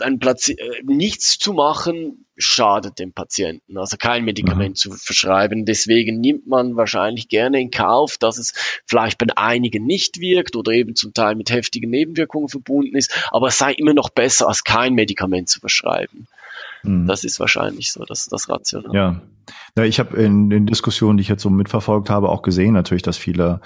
[0.00, 4.76] ein Platz, äh, nichts zu machen schadet dem Patienten, also kein Medikament mhm.
[4.76, 5.64] zu verschreiben.
[5.64, 8.52] Deswegen nimmt man wahrscheinlich gerne in Kauf, dass es
[8.86, 13.48] vielleicht bei einigen nicht wirkt oder eben zum Teil mit heftigen Nebenwirkungen verbunden ist, aber
[13.48, 16.26] es sei immer noch besser, als kein Medikament zu verschreiben.
[16.82, 17.06] Mhm.
[17.06, 18.94] Das ist wahrscheinlich so das, das Rational.
[18.94, 19.22] Ja.
[19.76, 23.02] Ja ich habe in den Diskussionen, die ich jetzt so mitverfolgt habe, auch gesehen natürlich,
[23.02, 23.60] dass viele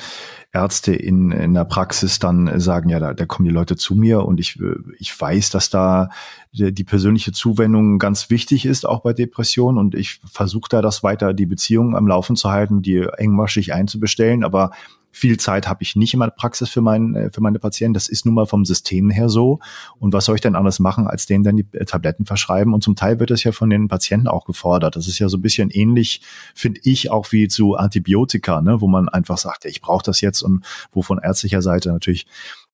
[0.53, 4.25] Ärzte in, in der Praxis dann sagen, ja, da, da kommen die Leute zu mir
[4.25, 4.59] und ich,
[4.99, 6.09] ich weiß, dass da
[6.53, 11.35] die, persönliche Zuwendung ganz wichtig ist, auch bei Depressionen und ich versuche da das weiter,
[11.35, 14.71] die Beziehung am Laufen zu halten, die engmaschig einzubestellen, aber
[15.17, 17.95] viel Zeit habe ich nicht in meiner Praxis für, mein, für meine Patienten.
[17.95, 19.61] Das ist nun mal vom System her so.
[19.99, 22.75] Und was soll ich denn anders machen, als denen dann die Tabletten verschreiben?
[22.75, 24.95] Und zum Teil wird das ja von den Patienten auch gefordert.
[24.95, 26.21] Das ist ja so ein bisschen ähnlich,
[26.55, 28.81] finde ich, auch wie zu Antibiotika, ne?
[28.81, 32.27] wo man einfach sagt, ich brauche das jetzt und wo von ärztlicher Seite natürlich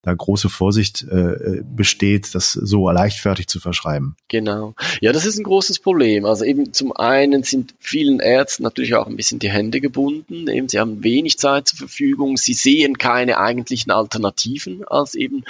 [0.03, 4.17] da große Vorsicht äh, besteht, das so leichtfertig zu verschreiben.
[4.27, 4.75] Genau.
[4.99, 6.25] Ja, das ist ein großes Problem.
[6.25, 10.49] Also eben zum einen sind vielen Ärzten natürlich auch ein bisschen die Hände gebunden.
[10.49, 12.35] Eben sie haben wenig Zeit zur Verfügung.
[12.35, 15.45] Sie sehen keine eigentlichen Alternativen als eben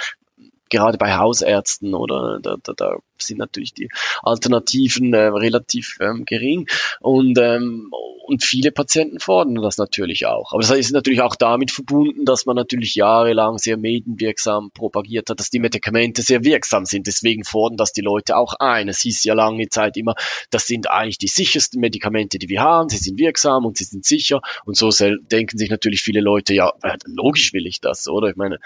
[0.70, 3.88] gerade bei Hausärzten oder da, da, da sind natürlich die
[4.22, 6.68] Alternativen äh, relativ ähm, gering
[7.00, 7.90] und ähm,
[8.26, 10.52] und viele Patienten fordern das natürlich auch.
[10.52, 15.40] Aber das ist natürlich auch damit verbunden, dass man natürlich jahrelang sehr medienwirksam propagiert hat,
[15.40, 17.06] dass die Medikamente sehr wirksam sind.
[17.06, 18.88] Deswegen fordern das die Leute auch ein.
[18.88, 20.14] Es hieß ja lange Zeit immer,
[20.50, 22.88] das sind eigentlich die sichersten Medikamente, die wir haben.
[22.88, 24.40] Sie sind wirksam und sie sind sicher.
[24.64, 26.72] Und so denken sich natürlich viele Leute, ja,
[27.04, 28.28] logisch will ich das, oder?
[28.28, 28.58] Ich meine,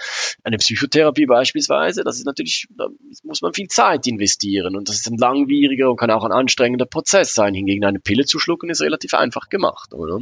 [0.44, 2.86] eine Psychotherapie beispielsweise, das ist natürlich, da
[3.24, 6.86] muss man viel Zeit investieren und das ist ein langwieriger und kann auch ein anstrengender
[6.86, 7.54] Prozess sein.
[7.54, 10.20] Hingegen eine Pille zu schlucken ist relativ einfach gemacht, oder?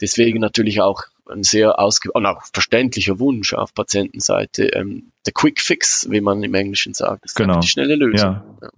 [0.00, 5.60] Deswegen natürlich auch ein sehr ausge und auch verständlicher Wunsch auf Patientenseite, ähm, der Quick
[5.60, 7.58] Fix, wie man im Englischen sagt, das genau.
[7.58, 8.30] ist die schnelle Lösung.
[8.30, 8.44] Ja.
[8.60, 8.68] Ja.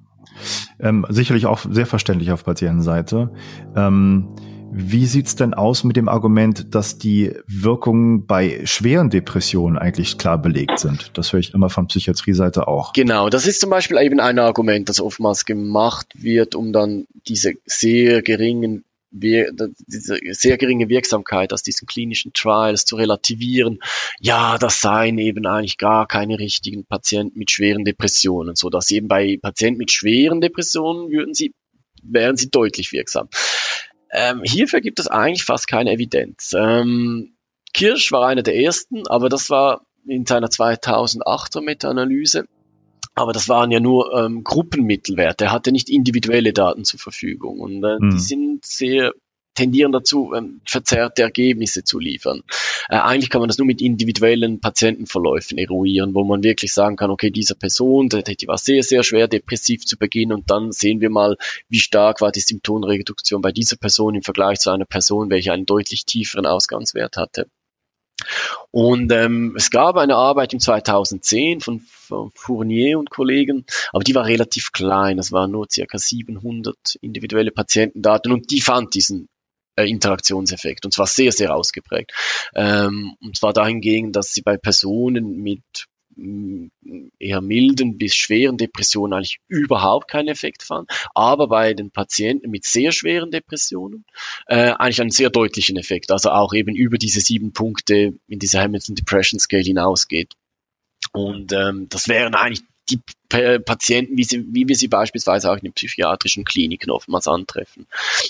[0.79, 3.33] Ähm, sicherlich auch sehr verständlich auf Patientenseite.
[3.75, 4.37] Ähm,
[4.79, 10.37] wie sieht's denn aus mit dem Argument, dass die Wirkungen bei schweren Depressionen eigentlich klar
[10.37, 11.13] belegt sind?
[11.15, 12.93] Das höre ich immer von Psychiatrie-Seite auch.
[12.93, 17.55] Genau, das ist zum Beispiel eben ein Argument, das oftmals gemacht wird, um dann diese
[17.65, 23.79] sehr geringen diese sehr geringe Wirksamkeit aus diesen klinischen Trials zu relativieren.
[24.21, 29.09] Ja, das seien eben eigentlich gar keine richtigen Patienten mit schweren Depressionen, so dass eben
[29.09, 31.55] bei Patienten mit schweren Depressionen würden sie,
[32.03, 33.31] wären sie deutlich wirksam.
[34.13, 36.55] Ähm, hierfür gibt es eigentlich fast keine Evidenz.
[36.57, 37.35] Ähm,
[37.73, 42.47] Kirsch war einer der ersten, aber das war in seiner 2008er Meta-Analyse
[43.17, 45.47] aber das waren ja nur ähm, Gruppenmittelwerte.
[45.47, 47.61] Er hatte nicht individuelle Daten zur Verfügung.
[47.61, 48.11] Und äh, mhm.
[48.11, 49.15] die sind sehr
[49.57, 52.43] tendieren dazu, ähm, verzerrte Ergebnisse zu liefern.
[52.89, 57.11] Äh, eigentlich kann man das nur mit individuellen Patientenverläufen eruieren, wo man wirklich sagen kann,
[57.11, 61.11] okay, dieser Person, die war sehr, sehr schwer depressiv zu Beginn und dann sehen wir
[61.11, 61.37] mal,
[61.69, 65.67] wie stark war die Symptomreduktion bei dieser Person im Vergleich zu einer Person, welche einen
[65.67, 67.49] deutlich tieferen Ausgangswert hatte.
[68.71, 74.15] Und ähm, es gab eine Arbeit im 2010 von, von Fournier und Kollegen, aber die
[74.15, 75.17] war relativ klein.
[75.17, 79.29] Das waren nur circa 700 individuelle Patientendaten und die fand diesen
[79.85, 82.13] Interaktionseffekt und zwar sehr, sehr ausgeprägt.
[82.55, 85.63] Ähm, und zwar dahingehend, dass sie bei Personen mit
[87.19, 92.65] eher milden bis schweren Depressionen eigentlich überhaupt keinen Effekt fand, aber bei den Patienten mit
[92.65, 94.07] sehr schweren Depressionen
[94.47, 98.63] äh, eigentlich einen sehr deutlichen Effekt, also auch eben über diese sieben Punkte in dieser
[98.63, 100.33] Hamilton Depression Scale hinausgeht.
[101.13, 105.65] Und ähm, das wären eigentlich die Patienten, wie, sie, wie wir sie beispielsweise auch in
[105.65, 107.87] den psychiatrischen Kliniken oftmals antreffen.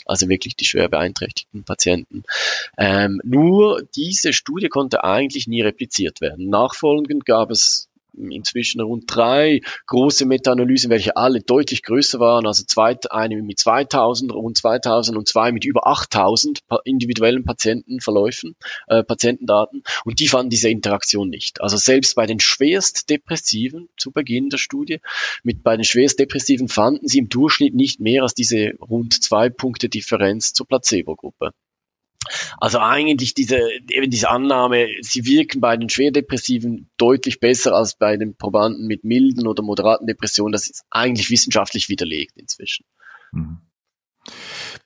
[0.06, 2.24] Also wirklich die schwer beeinträchtigten Patienten.
[2.78, 6.48] Ähm, nur diese Studie konnte eigentlich nie repliziert werden.
[6.48, 12.96] Nachfolgend gab es inzwischen rund drei große Meta-Analysen, welche alle deutlich größer waren, also zwei,
[13.10, 18.56] eine mit 2000, rund 2000 und zwei mit über 8000 individuellen Patientenverläufen,
[18.88, 21.60] äh, Patientendaten und die fanden diese Interaktion nicht.
[21.60, 25.00] Also selbst bei den schwerst Depressiven zu Beginn der Studie,
[25.42, 29.48] mit bei den schwerst Depressiven fanden sie im Durchschnitt nicht mehr als diese rund zwei
[29.48, 31.52] Punkte Differenz zur Placebo-Gruppe.
[32.58, 33.58] Also eigentlich diese,
[33.88, 39.04] eben diese Annahme, sie wirken bei den Schwerdepressiven deutlich besser als bei den Probanden mit
[39.04, 40.52] milden oder moderaten Depressionen.
[40.52, 42.84] Das ist eigentlich wissenschaftlich widerlegt inzwischen.
[43.32, 43.58] Mhm.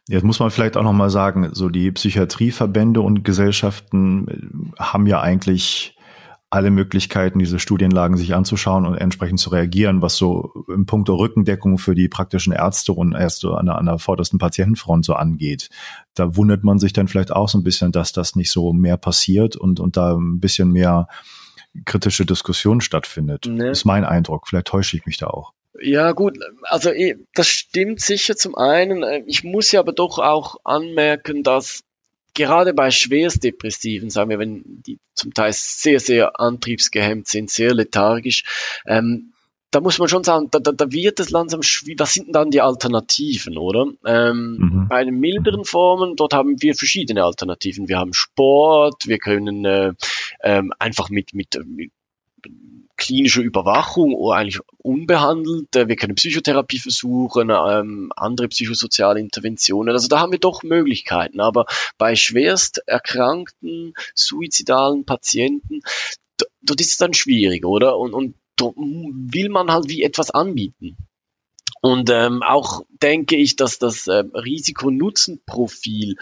[0.09, 5.95] Jetzt muss man vielleicht auch nochmal sagen, so die Psychiatrieverbände und Gesellschaften haben ja eigentlich
[6.51, 11.15] alle Möglichkeiten, diese Studienlagen sich anzuschauen und entsprechend zu reagieren, was so im Punkt der
[11.15, 15.71] Rückendeckung für die praktischen Ärzte und Ärzte an der, an der vordersten Patientenfront so angeht.
[16.15, 18.97] Da wundert man sich dann vielleicht auch so ein bisschen, dass das nicht so mehr
[18.97, 21.07] passiert und, und da ein bisschen mehr
[21.85, 23.47] kritische Diskussion stattfindet.
[23.47, 23.71] Ne.
[23.71, 24.49] ist mein Eindruck.
[24.49, 25.53] Vielleicht täusche ich mich da auch.
[25.81, 29.05] Ja, gut, also eh, das stimmt sicher zum einen.
[29.27, 31.85] Ich muss ja aber doch auch anmerken, dass
[32.35, 38.45] gerade bei Schwerstdepressiven, sagen wir, wenn die zum Teil sehr, sehr antriebsgehemmt sind, sehr lethargisch,
[38.87, 39.33] ähm,
[39.71, 42.01] da muss man schon sagen, da, da, da wird es langsam schwierig.
[42.01, 43.87] Was sind denn dann die Alternativen, oder?
[44.05, 44.87] Ähm, mhm.
[44.89, 47.89] Bei den milderen Formen, dort haben wir verschiedene Alternativen.
[47.89, 49.93] Wir haben Sport, wir können äh,
[50.43, 51.93] ähm, einfach mit, mit, mit
[53.01, 55.75] klinische Überwachung oder eigentlich unbehandelt.
[55.75, 59.93] Äh, wir können Psychotherapie versuchen, ähm, andere psychosoziale Interventionen.
[59.93, 61.41] Also da haben wir doch Möglichkeiten.
[61.41, 61.67] Aber
[61.99, 65.81] bei schwerst erkrankten, suizidalen Patienten,
[66.63, 67.99] dort ist es dann schwierig, oder?
[67.99, 70.97] Und, und will man halt wie etwas anbieten.
[71.83, 76.17] Und ähm, auch denke ich, dass das äh, Risiko-Nutzen-Profil,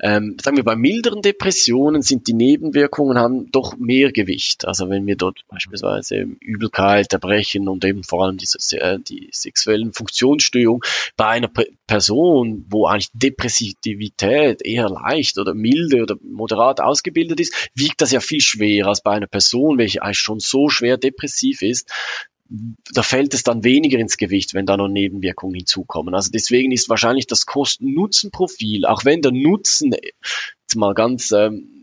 [0.00, 4.66] ähm, sagen wir bei milderen Depressionen sind die Nebenwirkungen haben doch mehr Gewicht.
[4.66, 9.92] Also wenn wir dort beispielsweise Übelkeit, Erbrechen und eben vor allem diese, äh, die sexuellen
[9.92, 10.82] Funktionsstörungen
[11.16, 17.70] bei einer P Person, wo eigentlich Depressivität eher leicht oder milde oder moderat ausgebildet ist,
[17.74, 21.60] wiegt das ja viel schwerer als bei einer Person, welche eigentlich schon so schwer depressiv
[21.60, 21.90] ist,
[22.92, 26.14] da fällt es dann weniger ins Gewicht, wenn da noch Nebenwirkungen hinzukommen.
[26.14, 31.74] Also deswegen ist wahrscheinlich das Kosten-Nutzen-Profil, auch wenn der Nutzen jetzt mal ganz ähm,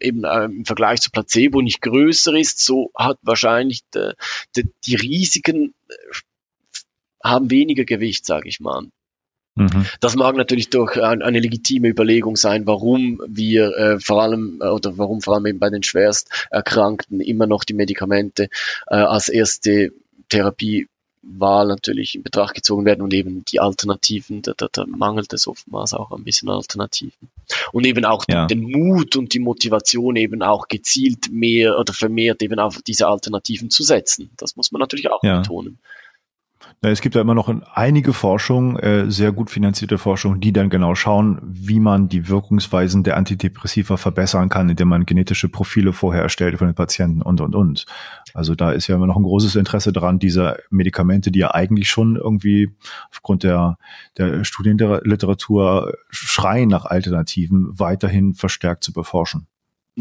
[0.00, 4.14] eben äh, im Vergleich zu Placebo nicht größer ist, so hat wahrscheinlich de,
[4.56, 5.94] de, die Risiken äh,
[7.22, 8.86] haben weniger Gewicht, sage ich mal.
[9.60, 9.86] Mhm.
[10.00, 14.96] Das mag natürlich durch eine legitime Überlegung sein, warum wir äh, vor allem äh, oder
[14.96, 18.48] warum vor allem eben bei den Schwersterkrankten immer noch die Medikamente
[18.88, 19.92] äh, als erste
[20.30, 25.46] Therapiewahl natürlich in Betracht gezogen werden und eben die Alternativen, da, da, da mangelt es
[25.46, 27.28] oftmals auch ein bisschen Alternativen.
[27.72, 28.46] Und eben auch ja.
[28.46, 33.68] den Mut und die Motivation eben auch gezielt mehr oder vermehrt eben auf diese Alternativen
[33.68, 34.30] zu setzen.
[34.38, 35.40] Das muss man natürlich auch ja.
[35.40, 35.78] betonen.
[36.82, 40.94] Es gibt ja immer noch einige Forschung, äh, sehr gut finanzierte Forschung, die dann genau
[40.94, 46.56] schauen, wie man die Wirkungsweisen der Antidepressiva verbessern kann, indem man genetische Profile vorher erstellt
[46.56, 47.84] von den Patienten und, und, und.
[48.32, 51.90] Also da ist ja immer noch ein großes Interesse daran, diese Medikamente, die ja eigentlich
[51.90, 52.70] schon irgendwie
[53.10, 53.76] aufgrund der,
[54.16, 59.49] der Studienliteratur schreien nach Alternativen, weiterhin verstärkt zu beforschen.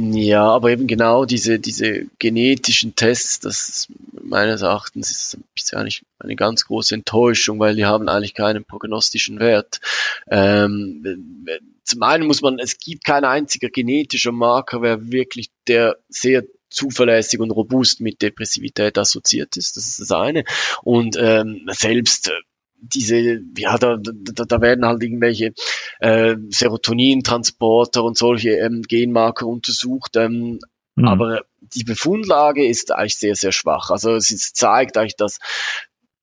[0.02, 6.38] Ja, aber eben genau diese, diese genetischen Tests, das meines Erachtens ist ist eigentlich eine
[6.38, 9.82] ganz große Enttäuschung, weil die haben eigentlich keinen prognostischen Wert.
[10.30, 11.46] Ähm,
[11.84, 17.42] zum einen muss man, es gibt kein einziger genetischer Marker, wer wirklich der sehr zuverlässig
[17.42, 19.76] und robust mit Depressivität assoziiert ist.
[19.76, 20.46] Das ist das eine.
[20.82, 22.32] Und ähm, selbst
[22.82, 25.54] diese, ja, da, da, da werden halt irgendwelche
[26.00, 30.16] äh, Serotonintransporter und solche ähm, Genmarker untersucht.
[30.16, 30.60] Ähm,
[30.96, 31.08] mhm.
[31.08, 33.90] Aber die Befundlage ist eigentlich sehr, sehr schwach.
[33.90, 35.40] Also es zeigt eigentlich, dass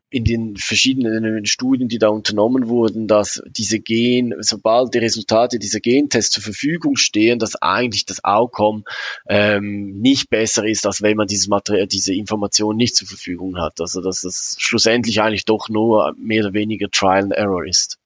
[0.09, 5.81] in den verschiedenen Studien, die da unternommen wurden, dass diese Gen, sobald die Resultate dieser
[5.81, 8.85] Gentests zur Verfügung stehen, dass eigentlich das Outcome
[9.29, 13.81] ähm, nicht besser ist, als wenn man dieses Material, diese Information nicht zur Verfügung hat.
[13.81, 17.99] Also dass das schlussendlich eigentlich doch nur mehr oder weniger Trial and Error ist.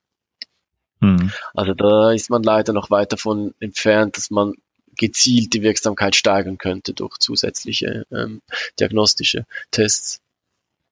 [1.01, 1.31] Mhm.
[1.55, 4.55] Also da ist man leider noch weit davon entfernt, dass man
[4.97, 8.43] gezielt die Wirksamkeit steigern könnte durch zusätzliche ähm,
[8.79, 10.21] diagnostische Tests.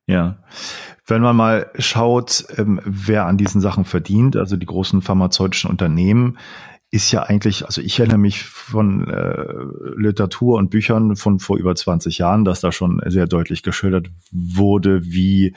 [0.09, 0.39] Ja.
[1.07, 6.39] Wenn man mal schaut, ähm, wer an diesen Sachen verdient, also die großen pharmazeutischen Unternehmen,
[6.91, 9.45] ist ja eigentlich, also ich erinnere mich von äh,
[9.97, 15.05] Literatur und Büchern von vor über 20 Jahren, dass da schon sehr deutlich geschildert wurde,
[15.05, 15.55] wie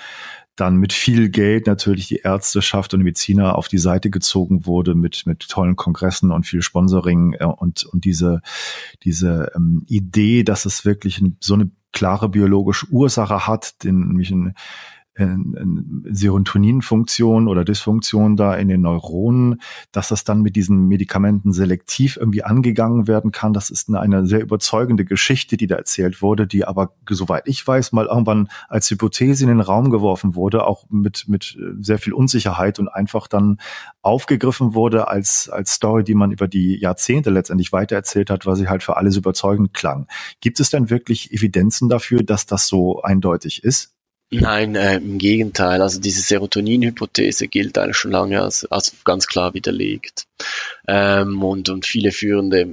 [0.56, 5.24] dann mit viel Geld natürlich die Ärzteschaft und Mediziner auf die Seite gezogen wurde mit,
[5.26, 8.42] mit tollen Kongressen und viel Sponsoring äh, und, und diese,
[9.04, 14.56] diese ähm, Idee, dass es wirklich so eine klare biologische Ursache hat, den, nämlich ein
[16.06, 22.44] Serotoninfunktion oder Dysfunktion da in den Neuronen, dass das dann mit diesen Medikamenten selektiv irgendwie
[22.44, 23.54] angegangen werden kann.
[23.54, 27.92] Das ist eine, sehr überzeugende Geschichte, die da erzählt wurde, die aber, soweit ich weiß,
[27.92, 32.80] mal irgendwann als Hypothese in den Raum geworfen wurde, auch mit, mit sehr viel Unsicherheit
[32.80, 33.58] und einfach dann
[34.02, 38.68] aufgegriffen wurde als, als Story, die man über die Jahrzehnte letztendlich weitererzählt hat, weil sie
[38.68, 40.08] halt für alles überzeugend klang.
[40.40, 43.96] Gibt es denn wirklich Evidenzen dafür, dass das so eindeutig ist?
[44.34, 45.82] Nein, äh, im Gegenteil.
[45.82, 50.26] Also diese Serotonin-Hypothese gilt eigentlich schon lange als, als ganz klar widerlegt.
[50.88, 52.65] Ähm, und, und viele führende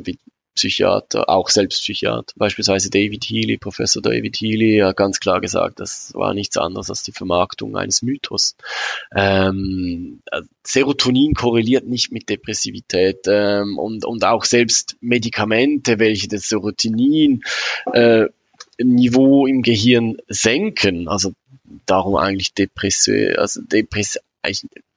[0.55, 6.12] Psychiater, auch selbst Psychiater, beispielsweise David Healy, Professor David Healy, hat ganz klar gesagt, das
[6.14, 8.57] war nichts anderes als die Vermarktung eines Mythos.
[9.14, 10.21] Ähm,
[10.64, 17.42] Serotonin korreliert nicht mit Depressivität ähm, und, und auch selbst Medikamente, welche das Serotonin
[17.92, 18.27] äh,
[18.81, 21.33] Niveau im Gehirn senken, also
[21.87, 24.20] darum eigentlich depressiv, also depressiv,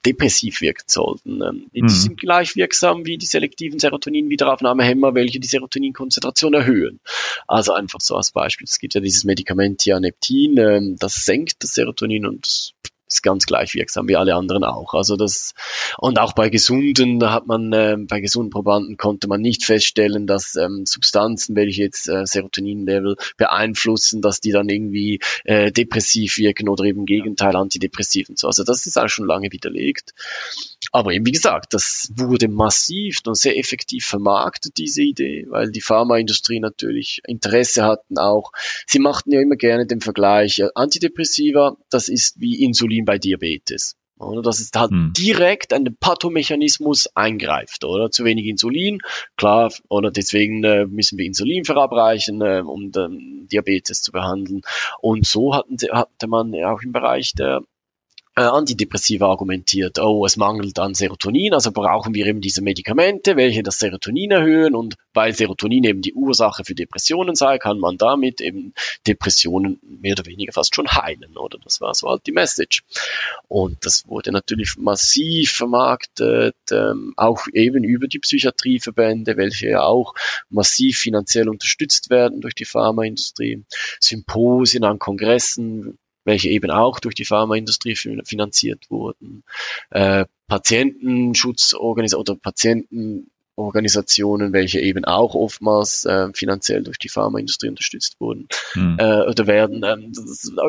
[0.04, 1.42] depressiv wirken sollten.
[1.42, 1.88] Ähm, die mhm.
[1.88, 7.00] sind gleich wirksam wie die selektiven Serotonin-Wiederaufnahmehämmer, welche die Serotoninkonzentration erhöhen.
[7.46, 8.64] Also einfach so als Beispiel.
[8.64, 12.74] Es gibt ja dieses Medikament Tianeptin, ähm, das senkt das Serotonin und
[13.12, 14.94] ist ganz gleich wirksam wie alle anderen auch.
[14.94, 15.54] Also das
[15.98, 20.26] und auch bei gesunden da hat man äh, bei gesunden Probanden konnte man nicht feststellen,
[20.26, 26.68] dass ähm, Substanzen, welche jetzt äh, Serotonin-Level beeinflussen, dass die dann irgendwie äh, depressiv wirken
[26.68, 28.46] oder eben Gegenteil antidepressiv und so.
[28.46, 30.14] Also das ist auch schon lange widerlegt.
[30.90, 35.80] Aber eben wie gesagt, das wurde massiv und sehr effektiv vermarktet, diese Idee, weil die
[35.80, 38.52] Pharmaindustrie natürlich Interesse hatten auch.
[38.86, 43.96] Sie machten ja immer gerne den Vergleich, Antidepressiva, das ist wie Insulin bei Diabetes.
[44.18, 44.42] Oder?
[44.42, 45.12] Dass es halt hm.
[45.16, 48.10] direkt an den Pathomechanismus eingreift, oder?
[48.10, 48.98] Zu wenig Insulin,
[49.36, 54.62] klar, oder deswegen äh, müssen wir Insulin verabreichen, äh, um ähm, Diabetes zu behandeln.
[55.00, 57.62] Und so hatten, hatte man ja auch im Bereich der
[58.34, 63.62] äh, Antidepressiva argumentiert, oh, es mangelt an Serotonin, also brauchen wir eben diese Medikamente, welche
[63.62, 68.40] das Serotonin erhöhen und weil Serotonin eben die Ursache für Depressionen sei, kann man damit
[68.40, 68.72] eben
[69.06, 71.58] Depressionen mehr oder weniger fast schon heilen, oder?
[71.62, 72.82] Das war so halt die Message.
[73.48, 80.14] Und das wurde natürlich massiv vermarktet, ähm, auch eben über die Psychiatrieverbände, welche ja auch
[80.48, 83.64] massiv finanziell unterstützt werden durch die Pharmaindustrie.
[84.00, 89.44] Symposien an Kongressen, welche eben auch durch die Pharmaindustrie finanziert wurden.
[89.90, 98.48] Äh, Patientenschutzorganisationen oder Patientenorganisationen, welche eben auch oftmals äh, finanziell durch die Pharmaindustrie unterstützt wurden
[98.72, 98.96] hm.
[98.98, 99.82] äh, oder werden.
[99.84, 100.12] Ähm,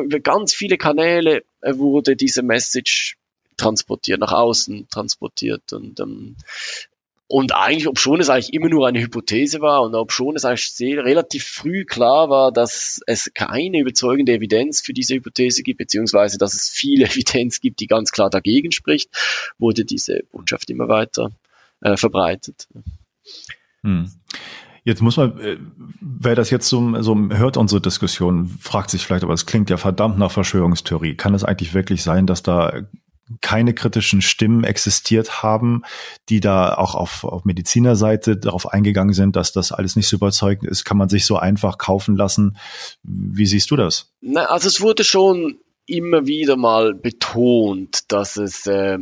[0.04, 3.16] über ganz viele Kanäle äh, wurde diese Message
[3.56, 6.36] transportiert, nach außen transportiert und ähm,
[7.34, 10.44] und eigentlich, ob schon es eigentlich immer nur eine Hypothese war und ob schon es
[10.44, 15.78] eigentlich sehr, relativ früh klar war, dass es keine überzeugende Evidenz für diese Hypothese gibt,
[15.78, 19.10] beziehungsweise dass es viel Evidenz gibt, die ganz klar dagegen spricht,
[19.58, 21.32] wurde diese Botschaft immer weiter
[21.80, 22.68] äh, verbreitet.
[23.82, 24.12] Hm.
[24.84, 25.56] Jetzt muss man, äh,
[26.00, 29.76] wer das jetzt so, so hört, unsere Diskussion, fragt sich vielleicht, aber es klingt ja
[29.76, 31.16] verdammt nach Verschwörungstheorie.
[31.16, 32.82] Kann es eigentlich wirklich sein, dass da
[33.40, 35.82] keine kritischen Stimmen existiert haben,
[36.28, 40.70] die da auch auf, auf Medizinerseite darauf eingegangen sind, dass das alles nicht so überzeugend
[40.70, 42.56] ist, kann man sich so einfach kaufen lassen.
[43.02, 44.12] Wie siehst du das?
[44.20, 48.98] Na, also es wurde schon immer wieder mal betont, dass es, äh,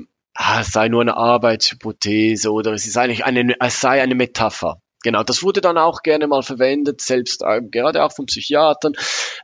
[0.60, 4.80] es sei nur eine Arbeitshypothese oder es ist eigentlich eine, es sei eine Metapher.
[5.02, 8.92] Genau, das wurde dann auch gerne mal verwendet, selbst äh, gerade auch von Psychiatern,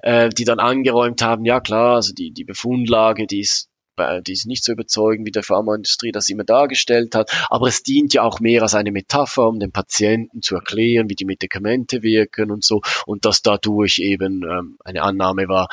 [0.03, 3.69] äh, die dann angeräumt haben, ja klar, also die, die Befundlage, die ist
[4.23, 7.31] die ist nicht so überzeugend, wie der Pharmaindustrie das immer dargestellt hat.
[7.51, 11.15] Aber es dient ja auch mehr als eine Metapher, um den Patienten zu erklären, wie
[11.15, 12.81] die Medikamente wirken und so.
[13.07, 15.69] Und dass dadurch eben ähm, eine Annahme war,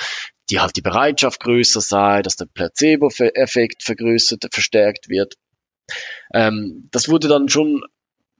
[0.49, 5.36] die halt die Bereitschaft größer sei, dass der Placebo-Effekt vergrößert, verstärkt wird.
[6.34, 7.84] Ähm, das wurde dann schon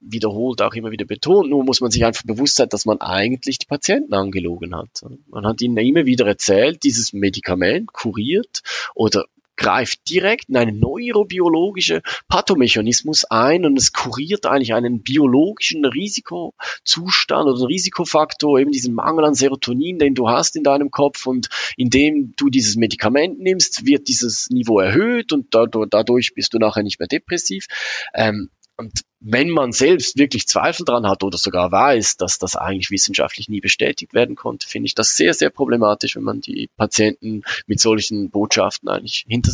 [0.00, 1.50] wiederholt auch immer wieder betont.
[1.50, 5.02] Nur muss man sich einfach bewusst sein, dass man eigentlich die Patienten angelogen hat.
[5.26, 8.62] Man hat ihnen immer wieder erzählt, dieses Medikament kuriert
[8.94, 9.24] oder
[9.56, 17.68] greift direkt in einen neurobiologischen Pathomechanismus ein und es kuriert eigentlich einen biologischen Risikozustand oder
[17.68, 22.50] Risikofaktor, eben diesen Mangel an Serotonin, den du hast in deinem Kopf und indem du
[22.50, 27.66] dieses Medikament nimmst, wird dieses Niveau erhöht und dadurch bist du nachher nicht mehr depressiv.
[28.14, 32.90] Ähm, und wenn man selbst wirklich Zweifel dran hat oder sogar weiß, dass das eigentlich
[32.90, 37.42] wissenschaftlich nie bestätigt werden konnte, finde ich das sehr, sehr problematisch, wenn man die Patienten
[37.66, 39.52] mit solchen Botschaften eigentlich hinter,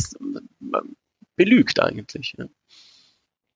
[1.35, 2.35] belügt eigentlich.
[2.37, 2.45] Ja.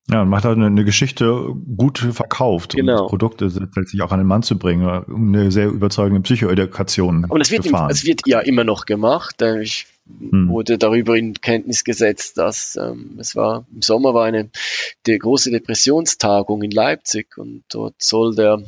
[0.09, 2.75] Ja, und macht halt eine, eine Geschichte gut verkauft.
[2.75, 2.93] Genau.
[2.93, 6.21] Und das Produkt ist letztlich auch an den Mann zu bringen, um eine sehr überzeugende
[6.21, 9.41] Psychoedukation Und es wird, im, es wird ja immer noch gemacht.
[9.61, 9.85] Ich
[10.19, 10.49] hm.
[10.49, 14.49] wurde darüber in Kenntnis gesetzt, dass ähm, es war im Sommer war eine
[15.05, 18.63] die große Depressionstagung in Leipzig und dort soll der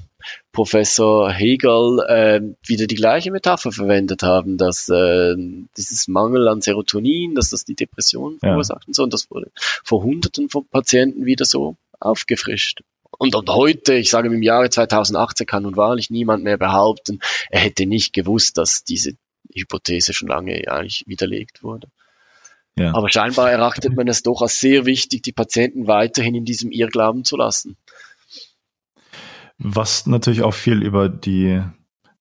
[0.51, 5.35] Professor Hegel äh, wieder die gleiche Metapher verwendet haben, dass äh,
[5.77, 8.87] dieses Mangel an Serotonin, dass das die Depression verursacht ja.
[8.87, 12.81] und so, und das wurde vor Hunderten von Patienten wieder so aufgefrischt.
[13.17, 17.19] Und, und heute, ich sage im Jahre 2018, kann nun wahrlich niemand mehr behaupten,
[17.49, 19.13] er hätte nicht gewusst, dass diese
[19.53, 21.89] Hypothese schon lange eigentlich widerlegt wurde.
[22.77, 22.93] Ja.
[22.93, 27.23] Aber scheinbar erachtet man es doch als sehr wichtig, die Patienten weiterhin in diesem Irrglauben
[27.23, 27.77] zu lassen.
[29.57, 31.61] Was natürlich auch viel über die,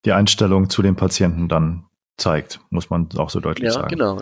[0.04, 1.84] die Einstellung zu den Patienten dann
[2.16, 3.88] zeigt, muss man auch so deutlich ja, sagen.
[3.88, 4.20] Genau.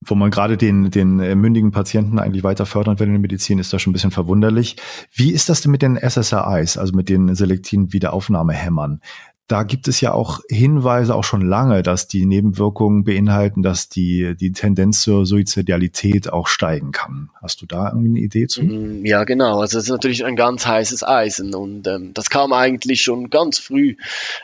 [0.00, 3.58] Wo man gerade den, den äh, mündigen Patienten eigentlich weiter fördern will in der Medizin,
[3.58, 4.76] ist das schon ein bisschen verwunderlich.
[5.12, 9.00] Wie ist das denn mit den SSRIs, also mit den selektiven Wiederaufnahmehämmern?
[9.48, 14.36] Da gibt es ja auch Hinweise auch schon lange, dass die Nebenwirkungen beinhalten, dass die,
[14.36, 17.30] die Tendenz zur Suizidialität auch steigen kann.
[17.40, 18.62] Hast du da irgendwie eine Idee zu?
[18.62, 19.60] Mm, ja, genau.
[19.60, 23.58] Also es ist natürlich ein ganz heißes Eisen und ähm, das kam eigentlich schon ganz
[23.58, 23.96] früh,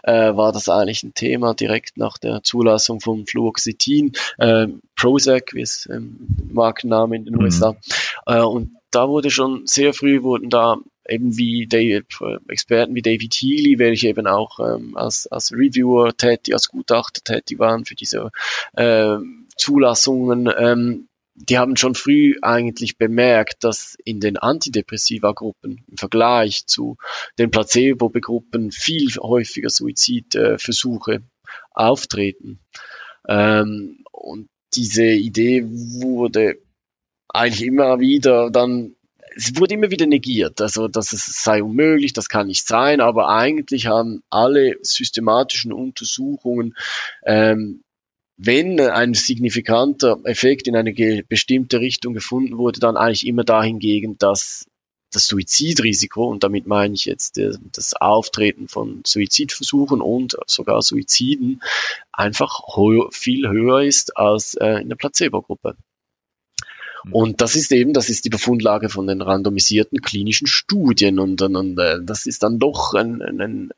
[0.04, 5.60] äh, war das eigentlich ein Thema direkt nach der Zulassung von Fluoxetin, äh, Prozac, wie
[5.60, 6.16] es ähm,
[6.50, 7.42] Markenname in den mhm.
[7.42, 7.76] USA.
[8.26, 10.78] Äh, und da wurde schon sehr früh wurden da
[11.08, 12.06] eben wie David,
[12.48, 17.58] Experten wie David Healy, welche eben auch ähm, als, als Reviewer tätig, als Gutachter tätig
[17.58, 18.30] waren für diese
[18.74, 19.16] äh,
[19.56, 26.96] Zulassungen, ähm, die haben schon früh eigentlich bemerkt, dass in den Antidepressiva-Gruppen im Vergleich zu
[27.38, 31.22] den Placebo-Gruppen viel häufiger Suizidversuche
[31.72, 32.60] auftreten.
[33.28, 36.58] Ähm, und diese Idee wurde
[37.28, 38.94] eigentlich immer wieder dann
[39.36, 43.28] es wurde immer wieder negiert, also dass es sei unmöglich, das kann nicht sein, aber
[43.28, 46.74] eigentlich haben alle systematischen Untersuchungen,
[47.24, 47.82] ähm,
[48.36, 50.92] wenn ein signifikanter Effekt in eine
[51.28, 54.66] bestimmte Richtung gefunden wurde, dann eigentlich immer dahingegen, dass
[55.12, 57.40] das Suizidrisiko, und damit meine ich jetzt
[57.72, 61.62] das Auftreten von Suizidversuchen und sogar Suiziden,
[62.12, 62.60] einfach
[63.12, 65.76] viel höher ist als äh, in der Placebo-Gruppe.
[67.04, 67.12] Mhm.
[67.12, 71.56] Und das ist eben, das ist die Befundlage von den randomisierten klinischen Studien und, und,
[71.56, 73.70] und äh, das ist dann doch ein, ein,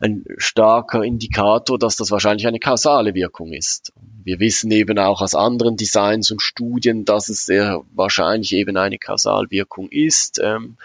[0.00, 3.92] ein starker Indikator, dass das wahrscheinlich eine kausale Wirkung ist.
[4.24, 8.98] Wir wissen eben auch aus anderen Designs und Studien, dass es sehr wahrscheinlich eben eine
[8.98, 10.40] Kausalwirkung ist.
[10.42, 10.76] Ähm,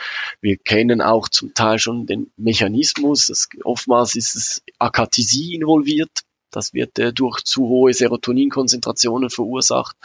[0.42, 3.48] wir kennen auch zum Teil schon den Mechanismus.
[3.64, 9.96] Oftmals ist es Akathisie involviert das wird äh, durch zu hohe Serotoninkonzentrationen verursacht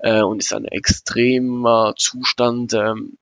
[0.00, 3.18] äh, und ist ein extremer Zustand, ähm,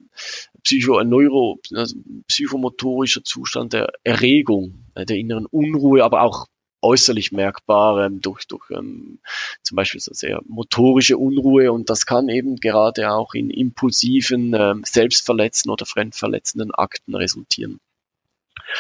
[0.63, 1.97] psycho, neuro, also
[2.29, 6.47] psychomotorischer Zustand der Erregung, äh, der inneren Unruhe, aber auch
[6.83, 9.21] äußerlich merkbar ähm, durch, durch ähm,
[9.63, 14.83] zum Beispiel so sehr motorische Unruhe und das kann eben gerade auch in impulsiven, ähm,
[14.85, 17.81] selbstverletzenden oder fremdverletzenden Akten resultieren.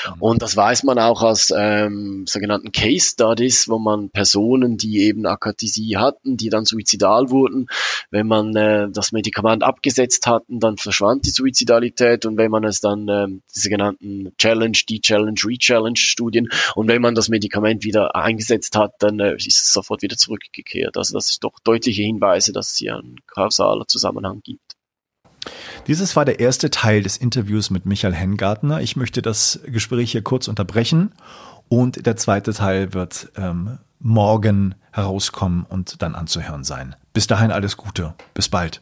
[0.07, 0.22] Mhm.
[0.22, 5.26] Und das weiß man auch aus ähm, sogenannten Case Studies, wo man Personen, die eben
[5.26, 7.66] Akathisie hatten, die dann suizidal wurden,
[8.11, 12.81] wenn man äh, das Medikament abgesetzt hatten, dann verschwand die Suizidalität und wenn man es
[12.81, 18.76] dann äh, die sogenannten Challenge, De-Challenge, Re-Challenge Studien und wenn man das Medikament wieder eingesetzt
[18.76, 20.97] hat, dann äh, ist es sofort wieder zurückgekehrt.
[20.97, 24.69] Also das ist doch deutliche Hinweise, dass es hier einen kausaler Zusammenhang gibt.
[25.86, 28.80] Dieses war der erste Teil des Interviews mit Michael Hengartner.
[28.80, 31.12] Ich möchte das Gespräch hier kurz unterbrechen
[31.68, 36.97] und der zweite Teil wird ähm, morgen herauskommen und dann anzuhören sein.
[37.12, 38.14] Bis dahin alles Gute.
[38.34, 38.80] Bis bald.